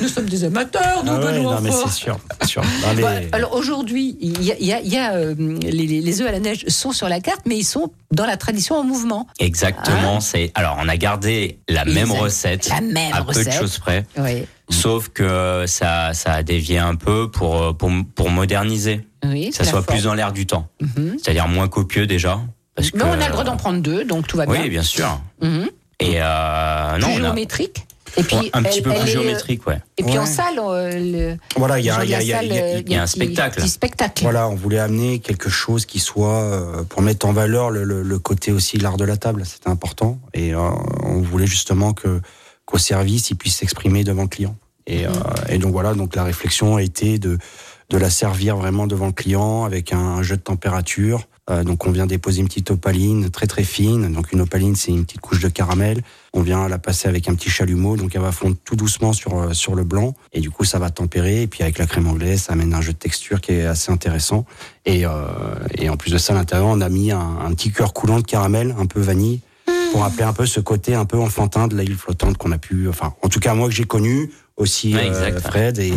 [0.01, 1.55] Nous sommes des amateurs, nous, Ah ouais, Benoît.
[1.55, 2.17] non, mais c'est sûr.
[2.47, 2.63] sûr.
[2.63, 5.35] Non, mais- Bah, alors aujourd'hui, il y a, il y a- il y a, euh,
[5.61, 8.75] les, œufs à la neige sont sur la carte, mais ils sont dans la tradition
[8.75, 9.27] en mouvement.
[9.39, 10.19] Exactement.
[10.19, 13.77] C'est alors on a gardé la Ils même recette, la même à peu de choses
[13.79, 14.45] près, Oui.
[14.71, 19.63] Sauf que ça ça a dévié un peu pour pour pour moderniser, Oui, que ça
[19.63, 19.85] soit forme.
[19.97, 21.17] plus dans l'air du temps, Mhm.
[21.21, 22.39] c'est-à-dire moins copieux déjà.
[22.75, 24.61] Parce Mais que, on a le droit d'en prendre deux, donc tout va bien.
[24.61, 25.19] Oui, bien sûr.
[25.41, 25.69] Mhm.
[25.99, 27.85] Et euh, non, Plus géométrique.
[28.17, 29.79] Et puis, un petit elle- peu plus est, euh, géométrique, ouais.
[29.97, 30.91] Et puis en salle, euh,
[31.31, 32.75] le, Voilà, il y a, il y a- y a- la il y a- salle,
[32.77, 33.67] euh, il y a un petit- spectacle.
[33.67, 34.23] Spectacle.
[34.23, 38.01] Voilà, on voulait amener quelque chose qui soit euh, pour mettre en valeur le, le-
[38.03, 40.19] le côté aussi l'art de la table, c'était important.
[40.33, 40.59] Et euh,
[41.03, 42.19] on voulait justement que
[42.65, 44.55] qu'au service, il puisse s'exprimer devant le client.
[44.87, 45.11] Et, euh,
[45.49, 47.37] et donc voilà, donc la réflexion a été de
[47.91, 51.27] de la servir vraiment devant le client avec un, jeu de température.
[51.49, 54.11] Euh, donc on vient déposer une petite opaline très très fine.
[54.13, 56.01] Donc une opaline c'est une petite couche de caramel.
[56.33, 59.37] On vient la passer avec un petit chalumeau, donc elle va fondre tout doucement sur
[59.37, 60.13] euh, sur le blanc.
[60.31, 61.41] Et du coup ça va tempérer.
[61.41, 63.91] Et puis avec la crème anglaise, ça amène un jeu de texture qui est assez
[63.91, 64.45] intéressant.
[64.85, 65.09] Et, euh,
[65.77, 68.19] et en plus de ça, à l'intérieur, on a mis un, un petit cœur coulant
[68.19, 69.41] de caramel, un peu vanille,
[69.91, 72.87] pour rappeler un peu ce côté un peu enfantin de l'île flottante qu'on a pu,
[72.89, 75.39] enfin, en tout cas moi que j'ai connu, aussi Ouais, euh, exact.
[75.47, 75.93] Fred, et,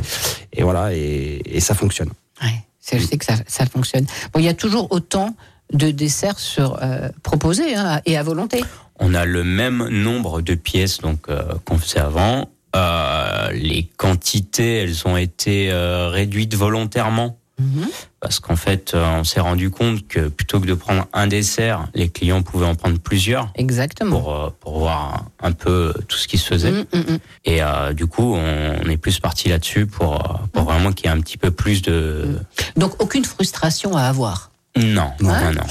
[0.53, 2.11] et voilà, et, et ça fonctionne.
[2.43, 2.49] Ouais,
[2.81, 4.07] c'est- je sais que ça, ça fonctionne.
[4.33, 5.35] Bon, il y a toujours autant
[5.73, 8.63] de desserts sur, euh, proposés hein, et à volonté.
[9.01, 12.49] On a le même nombre de pièces donc euh, qu'on faisait avant.
[12.77, 17.87] Euh, les quantités, elles ont été euh, réduites volontairement Mhm.
[18.21, 21.87] parce qu'en fait, euh, on s'est rendu compte que plutôt que de prendre un dessert,
[21.95, 24.11] les clients pouvaient en prendre plusieurs Exactement.
[24.21, 26.73] pour euh, pour voir un peu tout ce qui se faisait.
[26.73, 27.19] Mm, mm.
[27.45, 31.07] Et euh, du coup, on, on est plus parti là-dessus pour euh, pour vraiment qu'il
[31.07, 32.39] y ait un petit peu plus de
[32.77, 34.51] Donc aucune frustration à avoir.
[34.77, 35.67] non non Hein non non.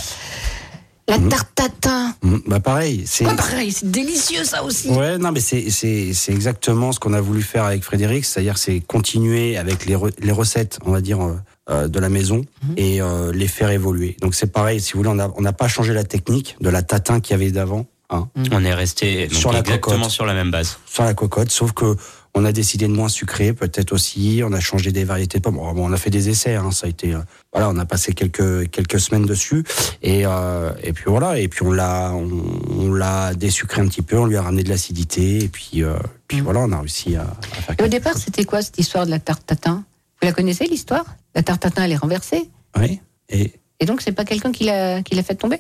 [1.09, 1.27] La Mhm.
[1.27, 2.15] tarte tatin.
[2.47, 3.25] Bah pareil, c'est.
[3.25, 4.87] Ouais, pareil, c'est délicieux ça aussi.
[4.89, 8.57] Ouais, non, mais c'est c'est c'est exactement ce qu'on a voulu faire avec Frédéric, c'est-à-dire
[8.57, 11.35] c'est continuer avec les re- les recettes, on va dire euh, euh,
[11.69, 12.41] de la maison
[12.77, 14.17] et euh, les faire évoluer.
[14.21, 17.19] Donc c'est pareil, si vous voulez, on n'a pas changé la technique de la tatin
[17.21, 20.11] qu'il y avait d'avant, hein, On est resté donc, Sur la exactement cocotte.
[20.11, 20.77] sur la même base.
[20.85, 21.95] sur la cocotte, sauf que
[22.35, 24.41] on a décidé de moins sucrer, peut-être aussi.
[24.43, 25.57] On a changé des variétés de pommes.
[25.57, 26.55] Bon, on a fait des essais.
[26.55, 27.19] Hein, ça a été, euh,
[27.53, 29.63] voilà, on a passé quelques quelques semaines dessus.
[30.01, 31.37] Et euh, et puis voilà.
[31.37, 32.27] Et puis on l'a on,
[32.71, 34.17] on l'a désucré un petit peu.
[34.17, 35.43] On lui a ramené de l'acidité.
[35.43, 35.93] Et puis euh,
[36.27, 37.75] puis voilà, on a réussi à, à faire.
[37.77, 39.83] Et au départ, c'était quoi cette histoire de la tarte tatin?
[40.19, 41.05] Vous la connaissez l'histoire?
[41.35, 42.49] La tarte tatin, elle est renversée.
[42.77, 43.01] Oui.
[43.29, 45.59] Et Et donc, c'est pas quelqu'un qui l'a qui l'a fait tomber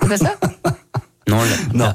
[0.00, 0.34] C'est pas ça?
[1.28, 1.94] Non, la- Non.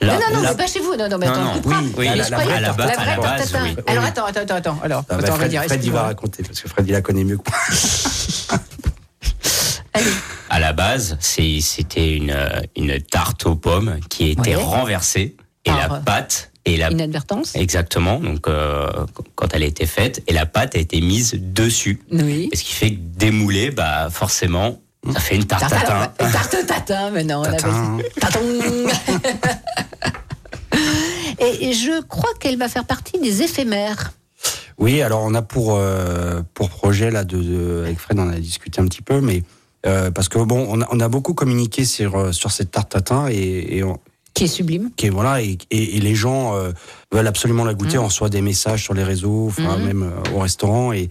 [0.00, 0.94] la- la- Non, non, non, la- mais pas chez vous.
[0.96, 2.94] Non, non, mais Non, attends, non, oui, oui, Mais la- je la- la base- la
[2.94, 3.64] vraie la tarte base, tatin.
[3.64, 3.76] oui.
[3.88, 4.08] Alors, Oui.
[4.08, 4.78] attends, attends, attends, attends.
[4.82, 5.64] Alors, ah, bah, on va Fred, dire.
[5.64, 8.58] Fred, il va raconter parce que Fred il la connaît mieux que moi.
[9.94, 10.10] Allez.
[10.50, 14.62] À la base, c'est- c'était une, euh, une tarte aux pommes qui était Ouais.
[14.62, 18.88] renversée et Par- la pâte et la Inadvertance exactement donc euh,
[19.34, 22.00] quand elle a été faite et la pâte a été mise dessus.
[22.12, 22.48] Oui.
[22.52, 24.78] Et ce qui fait que démouler, bah forcément,
[25.12, 26.10] ça fait une tarte tatin.
[26.18, 28.40] Tarte tarte tatin, mais non, on appelle Tatin.
[31.40, 34.12] Et je crois qu'elle va faire partie des éphémères.
[34.78, 38.38] Oui, alors on a pour euh, pour projet là de, de- avec Fred on a
[38.38, 39.42] discuté un petit peu, mais
[39.86, 43.28] euh, parce que bon on a, on a beaucoup communiqué sur sur cette tarte tatin
[43.28, 43.98] et, et on-
[44.34, 44.90] Qui est sublime.
[44.96, 46.70] qui est- voilà et, et, et les gens euh,
[47.12, 47.96] veulent absolument la goûter.
[47.96, 48.04] Mhm.
[48.04, 49.84] On reçoit des messages sur les réseaux, enfin Mhm.
[49.86, 51.08] même euh, au restaurant et,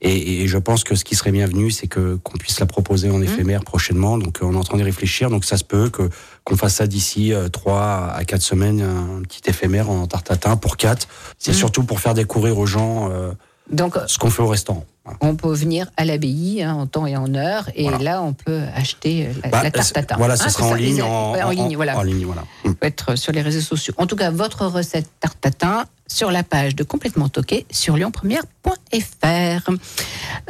[0.00, 3.10] et et je pense que ce qui serait bienvenu, c'est que qu'on puisse la proposer
[3.10, 4.18] en éphémère prochainement.
[4.18, 5.30] Donc euh, on est en train d'y réfléchir.
[5.30, 6.10] Donc ça se peut que
[6.44, 10.56] qu'on fasse ça d'ici euh, trois à quatre semaines, un petit éphémère en tarte tatin
[10.56, 11.06] pour quatre.
[11.38, 11.56] C'est Mhm.
[11.58, 13.32] surtout pour faire découvrir aux gens euh,
[13.70, 14.84] Donc, ce qu'on fait au restaurant.
[15.06, 15.18] Voilà.
[15.20, 17.98] on peut venir à l'abbaye hein, en temps et en heure, et Voilà.
[17.98, 20.16] là, on peut acheter la, Bah, la tarte c'est- tatin.
[20.16, 21.02] Voilà, ce Hein, sera en ça, ligne.
[21.02, 21.98] En, ouais, en en- ligne, voilà.
[21.98, 22.42] en ligne, voilà.
[22.64, 22.72] Mm.
[22.72, 23.92] peut être sur les réseaux sociaux.
[23.98, 29.70] En tout cas, votre recette tarte tatin sur la page de Complètement Toqué sur lyonpremière.fr.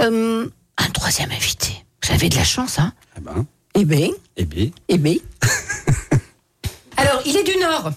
[0.00, 0.48] Euh,
[0.78, 1.72] un troisième invité.
[2.04, 3.44] Vous avez de la chance, hein Eh ben,
[3.74, 5.16] Eh bien, eh bien, eh bien.
[6.96, 7.90] Alors, il est du Nord.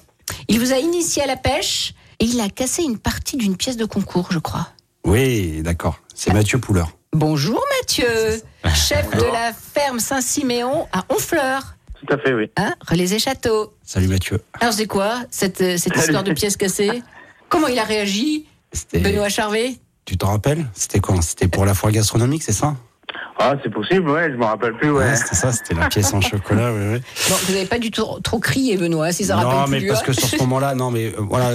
[0.47, 3.77] Il vous a initié à la pêche et il a cassé une partie d'une pièce
[3.77, 4.69] de concours, je crois.
[5.07, 5.99] Oui, d'accord.
[6.13, 6.91] C'est Mathieu Pouleur.
[7.13, 8.05] Bonjour Mathieu,
[8.75, 12.51] chef de la ferme Saint-Siméon à Honfleur, Tout à fait, oui.
[12.57, 13.73] hein, Relais et Château.
[13.83, 14.41] Salut Mathieu.
[14.59, 16.05] Alors c'est quoi cette, euh, cette Salut.
[16.05, 17.01] histoire de pièces cassées
[17.49, 18.45] Comment il a réagi
[18.93, 19.77] Benoît Charvet?
[20.05, 20.65] Tu t'en rappelles?
[20.73, 21.21] C'était quand?
[21.21, 22.75] C'était pour la foire gastronomique, c'est ça?
[23.39, 25.05] Ah, c'est possible, ouais, je me rappelle plus, ouais.
[25.05, 27.01] Ouais, c'était ça, c'était la pièce en chocolat, ouais, ouais.
[27.29, 29.87] Bon, vous n'avez pas du tout trop crié, Benoît, si ça non, rappelle mais plus.
[29.89, 30.05] parce hein.
[30.07, 31.51] que sur ce moment-là, non, mais euh, voilà,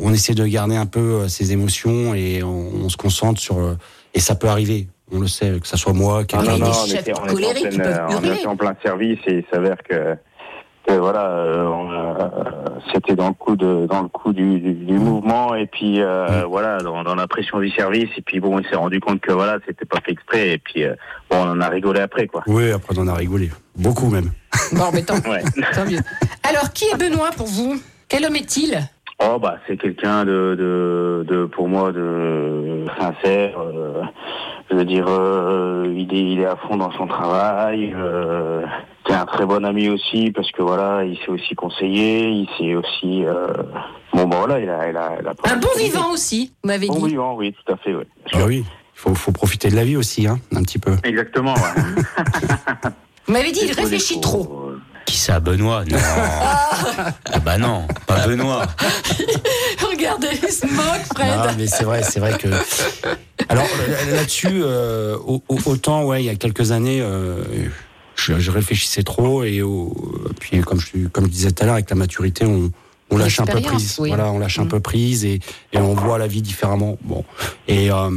[0.00, 3.58] on- essaie de garder un peu euh, ses émotions et on, on se concentre sur.
[3.58, 3.76] euh,
[4.14, 6.66] et ça peut arriver, on le sait, que ça soit moi, Ah, quelqu'un non, non,
[6.66, 6.78] d'autre.
[6.82, 10.16] on était, on était en, euh, on était en plein service et il s'avère que
[10.98, 12.28] voilà, euh, on, euh,
[12.92, 16.02] c'était dans le coup de, dans le coup du, du, du mouvement et puis Mm.
[16.02, 19.20] euh, voilà, dans, dans la pression du service et puis bon, on s'est rendu compte
[19.20, 20.94] que voilà, c'était pas fait exprès et puis euh,
[21.30, 22.42] bon, on en a rigolé après quoi.
[22.46, 24.30] Oui, après on en a rigolé, beaucoup même.
[24.72, 25.42] Bon, mais tant, Ouais.
[25.74, 25.98] tant mieux.
[26.48, 27.80] Alors, qui est Benoît pour vous?
[28.08, 28.78] Quel homme est-il?
[29.24, 33.58] Oh bah c'est quelqu'un de, de, de pour moi de sincère.
[33.60, 34.02] euh,
[34.70, 37.92] je veux dire, euh, il est il est à fond dans son travail.
[37.94, 38.64] Euh,
[39.06, 42.74] c'est un très bon ami aussi parce que voilà, il s'est aussi conseillé, il s'est
[42.74, 43.48] aussi euh,
[44.14, 46.86] bon bah voilà, il a il a, il a Un bon vivant aussi, vous m'avez
[46.86, 47.08] Bon dit.
[47.10, 48.06] vivant, oui, tout à fait, ouais.
[48.32, 50.92] Ah oui, il faut, faut profiter de la vie aussi, hein, un petit peu.
[51.04, 51.54] Exactement.
[51.54, 51.82] Ouais.
[53.26, 54.70] Vous m'avez dit, il réfléchit trop.
[55.12, 55.98] Qui ça, Benoît Non.
[55.98, 58.66] ah bah non, pas Benoît.
[59.90, 61.28] Regardez, il se moque, Fred.
[61.36, 62.48] Non, mais c'est vrai, c'est vrai que.
[63.50, 67.44] Alors euh, là-dessus, euh, au- au- autant ouais, il y a quelques années, euh,
[68.16, 69.94] je, je réfléchissais trop et au-
[70.40, 72.70] puis comme je, comme je disais tout à l'heure, avec la maturité, on,
[73.10, 73.96] on lâche un peu prise.
[73.98, 74.08] oui.
[74.08, 74.68] Voilà, on lâche un Mm.
[74.68, 75.40] peu prise et,
[75.74, 76.96] et on voit la vie différemment.
[77.02, 77.22] Bon,
[77.68, 78.08] et euh,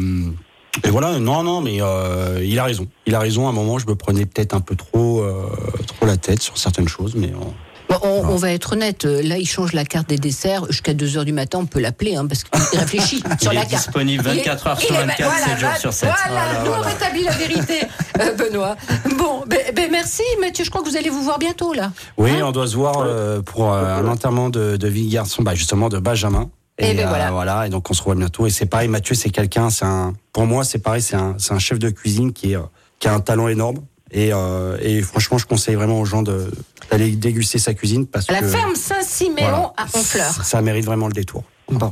[0.84, 2.88] et voilà, non, non, mais euh, il a raison.
[3.06, 3.48] Il a raison.
[3.48, 5.48] À un moment, je me prenais peut-être un peu trop, euh,
[5.88, 7.46] trop la tête sur certaines choses, mais euh,
[7.88, 10.94] Bon, on, on va être honnête, euh, là il change la carte des desserts jusqu'à
[10.96, 13.84] 2h du matin, on peut l'appeler hein, parce qu'il réfléchit sur Il la est carte.
[13.86, 16.10] disponible Il est- 24 heures il sur est- 24, voilà, 7 jours sur 7.
[16.28, 17.82] Voilà, nous on rétablit la vérité,
[18.22, 18.76] euh, Benoît.
[19.20, 21.92] Bon, ben, ben, merci Mathieu, je crois que vous allez vous voir bientôt là.
[22.18, 25.44] oui, Hein on doit se voir euh, pour euh, un enterrement de, de vie garçon,
[25.44, 26.50] bah, justement de Benjamin.
[26.78, 27.68] Eh ben euh, voilà.
[27.68, 28.46] et donc on se revoit bientôt.
[28.48, 31.54] Et c'est pareil, Mathieu, c'est quelqu'un, c'est un, pour moi, c'est pareil, c'est un, c'est
[31.54, 32.62] un chef de cuisine qui, est, euh,
[33.00, 33.78] qui a un talent énorme.
[34.12, 36.52] Et, euh, et franchement, je conseille vraiment aux gens de
[36.92, 40.32] d'aller déguster sa cuisine parce À la que ferme Saint-Siméon voilà, à Honfleur.
[40.32, 41.44] ça mérite vraiment le détour.
[41.70, 41.92] Bon.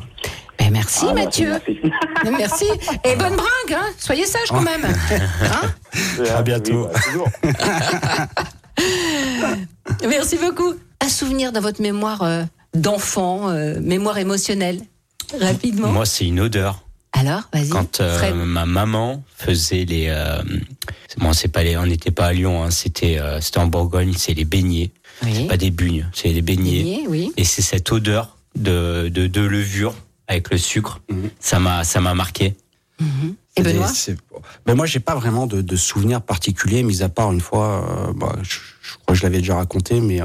[0.59, 1.49] Ben, merci Ah, Mathieu.
[1.49, 1.79] merci.
[2.37, 2.65] Merci.
[3.03, 3.85] Et bonne bringue, hein.
[3.97, 4.85] soyez sage quand même.
[5.41, 6.87] Hein À bientôt.
[7.13, 8.27] Oui, bah.
[10.07, 10.73] Merci beaucoup.
[11.01, 12.43] Un souvenir dans votre mémoire euh,
[12.73, 14.81] d'enfant, euh, mémoire émotionnelle,
[15.39, 15.91] rapidement.
[15.91, 16.83] Moi, c'est une odeur.
[17.13, 17.69] Alors, vas-y.
[17.69, 18.33] Quand euh, Fred.
[18.35, 20.41] ma maman faisait les, euh,
[21.17, 24.13] bon, c'est pas les, on n'était pas à Lyon, hein, c'était, euh, c'était en Bourgogne,
[24.17, 24.91] c'est les beignets,
[25.23, 25.45] Oui.
[25.47, 27.03] pas des bugnes, c'est les beignets.
[27.07, 27.31] Oui.
[27.37, 29.93] Et c'est cette odeur de, de, de levure
[30.27, 31.29] avec le sucre, Mhm.
[31.39, 32.55] ça m'a, ça m'a marqué.
[32.99, 33.05] Et
[33.57, 34.17] C'est Benoît des- c'est-
[34.65, 38.13] ben moi, j'ai pas vraiment de, de souvenirs particuliers, mis à part une fois, euh,
[38.15, 40.21] bah, je, je crois que je l'avais déjà raconté, mais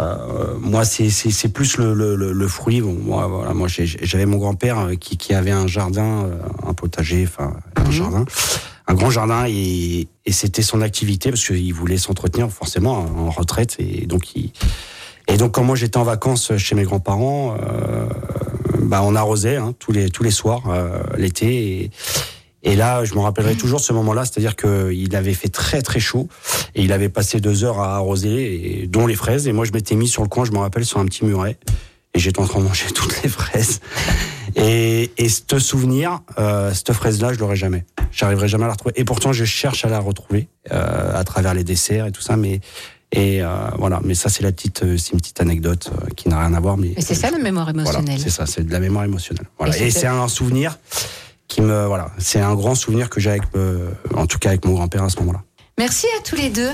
[0.00, 2.80] euh, moi, c'est plus le, le, fruit.
[2.80, 6.34] Bon, moi, voilà, moi, j'avais mon grand-père euh, qui, qui avait un jardin, euh,
[6.66, 7.92] un potager, enfin un Mhm.
[7.92, 8.24] jardin,
[8.86, 13.76] un grand jardin, et, et c'était son activité parce qu'il voulait s'entretenir forcément en retraite,
[13.78, 14.52] et donc il
[15.28, 18.06] et donc quand moi j'étais en vacances chez mes grands-parents, euh,
[18.82, 21.90] bah on arrosait hein, tous les tous les soirs euh, l'été et,
[22.62, 25.82] et là je me rappellerai toujours de ce moment-là, c'est-à-dire que il avait fait très
[25.82, 26.28] très chaud
[26.74, 29.72] et il avait passé deux heures à arroser, et, dont les fraises et moi je
[29.72, 31.58] m'étais mis sur le coin, je me rappelle sur un petit muret
[32.14, 33.80] et j'étais en train de manger toutes les fraises.
[34.56, 37.84] Et, et ce souvenir, euh, cette fraise-là, je l'aurai jamais.
[38.10, 38.94] J'arriverai jamais à la retrouver.
[38.96, 42.36] Et pourtant, je cherche à la retrouver euh, à travers les desserts et tout ça.
[42.36, 42.60] Mais
[43.12, 43.48] et euh,
[43.78, 44.00] voilà.
[44.04, 46.60] Mais ça, c'est la petite, euh, c'est une petite anecdote euh, qui n'a rien à
[46.60, 46.76] voir.
[46.76, 48.20] Mais c'est ça la mémoire voilà, émotionnelle.
[48.20, 49.46] c'est ça, c'est de la mémoire émotionnelle.
[49.58, 49.76] Voilà.
[49.78, 50.78] Et c'est un souvenir
[52.18, 55.08] c'est un grand souvenir que j'ai avec, euh, en tout cas avec mon grand-père à
[55.08, 55.42] ce moment-là.
[55.80, 56.68] Merci à tous les deux.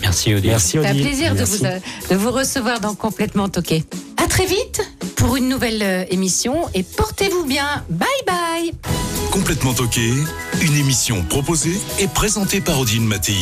[0.00, 0.52] Merci Odile.
[0.52, 1.58] Merci C'est un plaisir de Merci.
[1.58, 1.78] vous, euh,
[2.08, 3.84] de vous recevoir dans Complètement Toqué.
[4.16, 4.80] À très vite
[5.16, 7.84] pour une nouvelle euh, émission et portez-vous bien.
[7.90, 8.72] Bye bye.
[9.30, 10.10] Complètement toqué,
[10.62, 13.34] une émission proposée et présentée par Odile Mattei,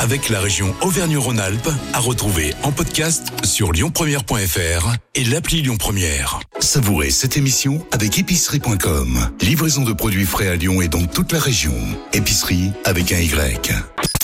[0.00, 6.40] avec la région Auvergne-Rhône-Alpes, à retrouver en podcast sur lyonpremière.fr et l'appli Lyon Première.
[6.58, 9.30] Savourez cette émission avec épicerie.com.
[9.40, 11.74] Livraison de produits frais à Lyon et dans toute la région.
[12.12, 13.72] Épicerie avec un Y.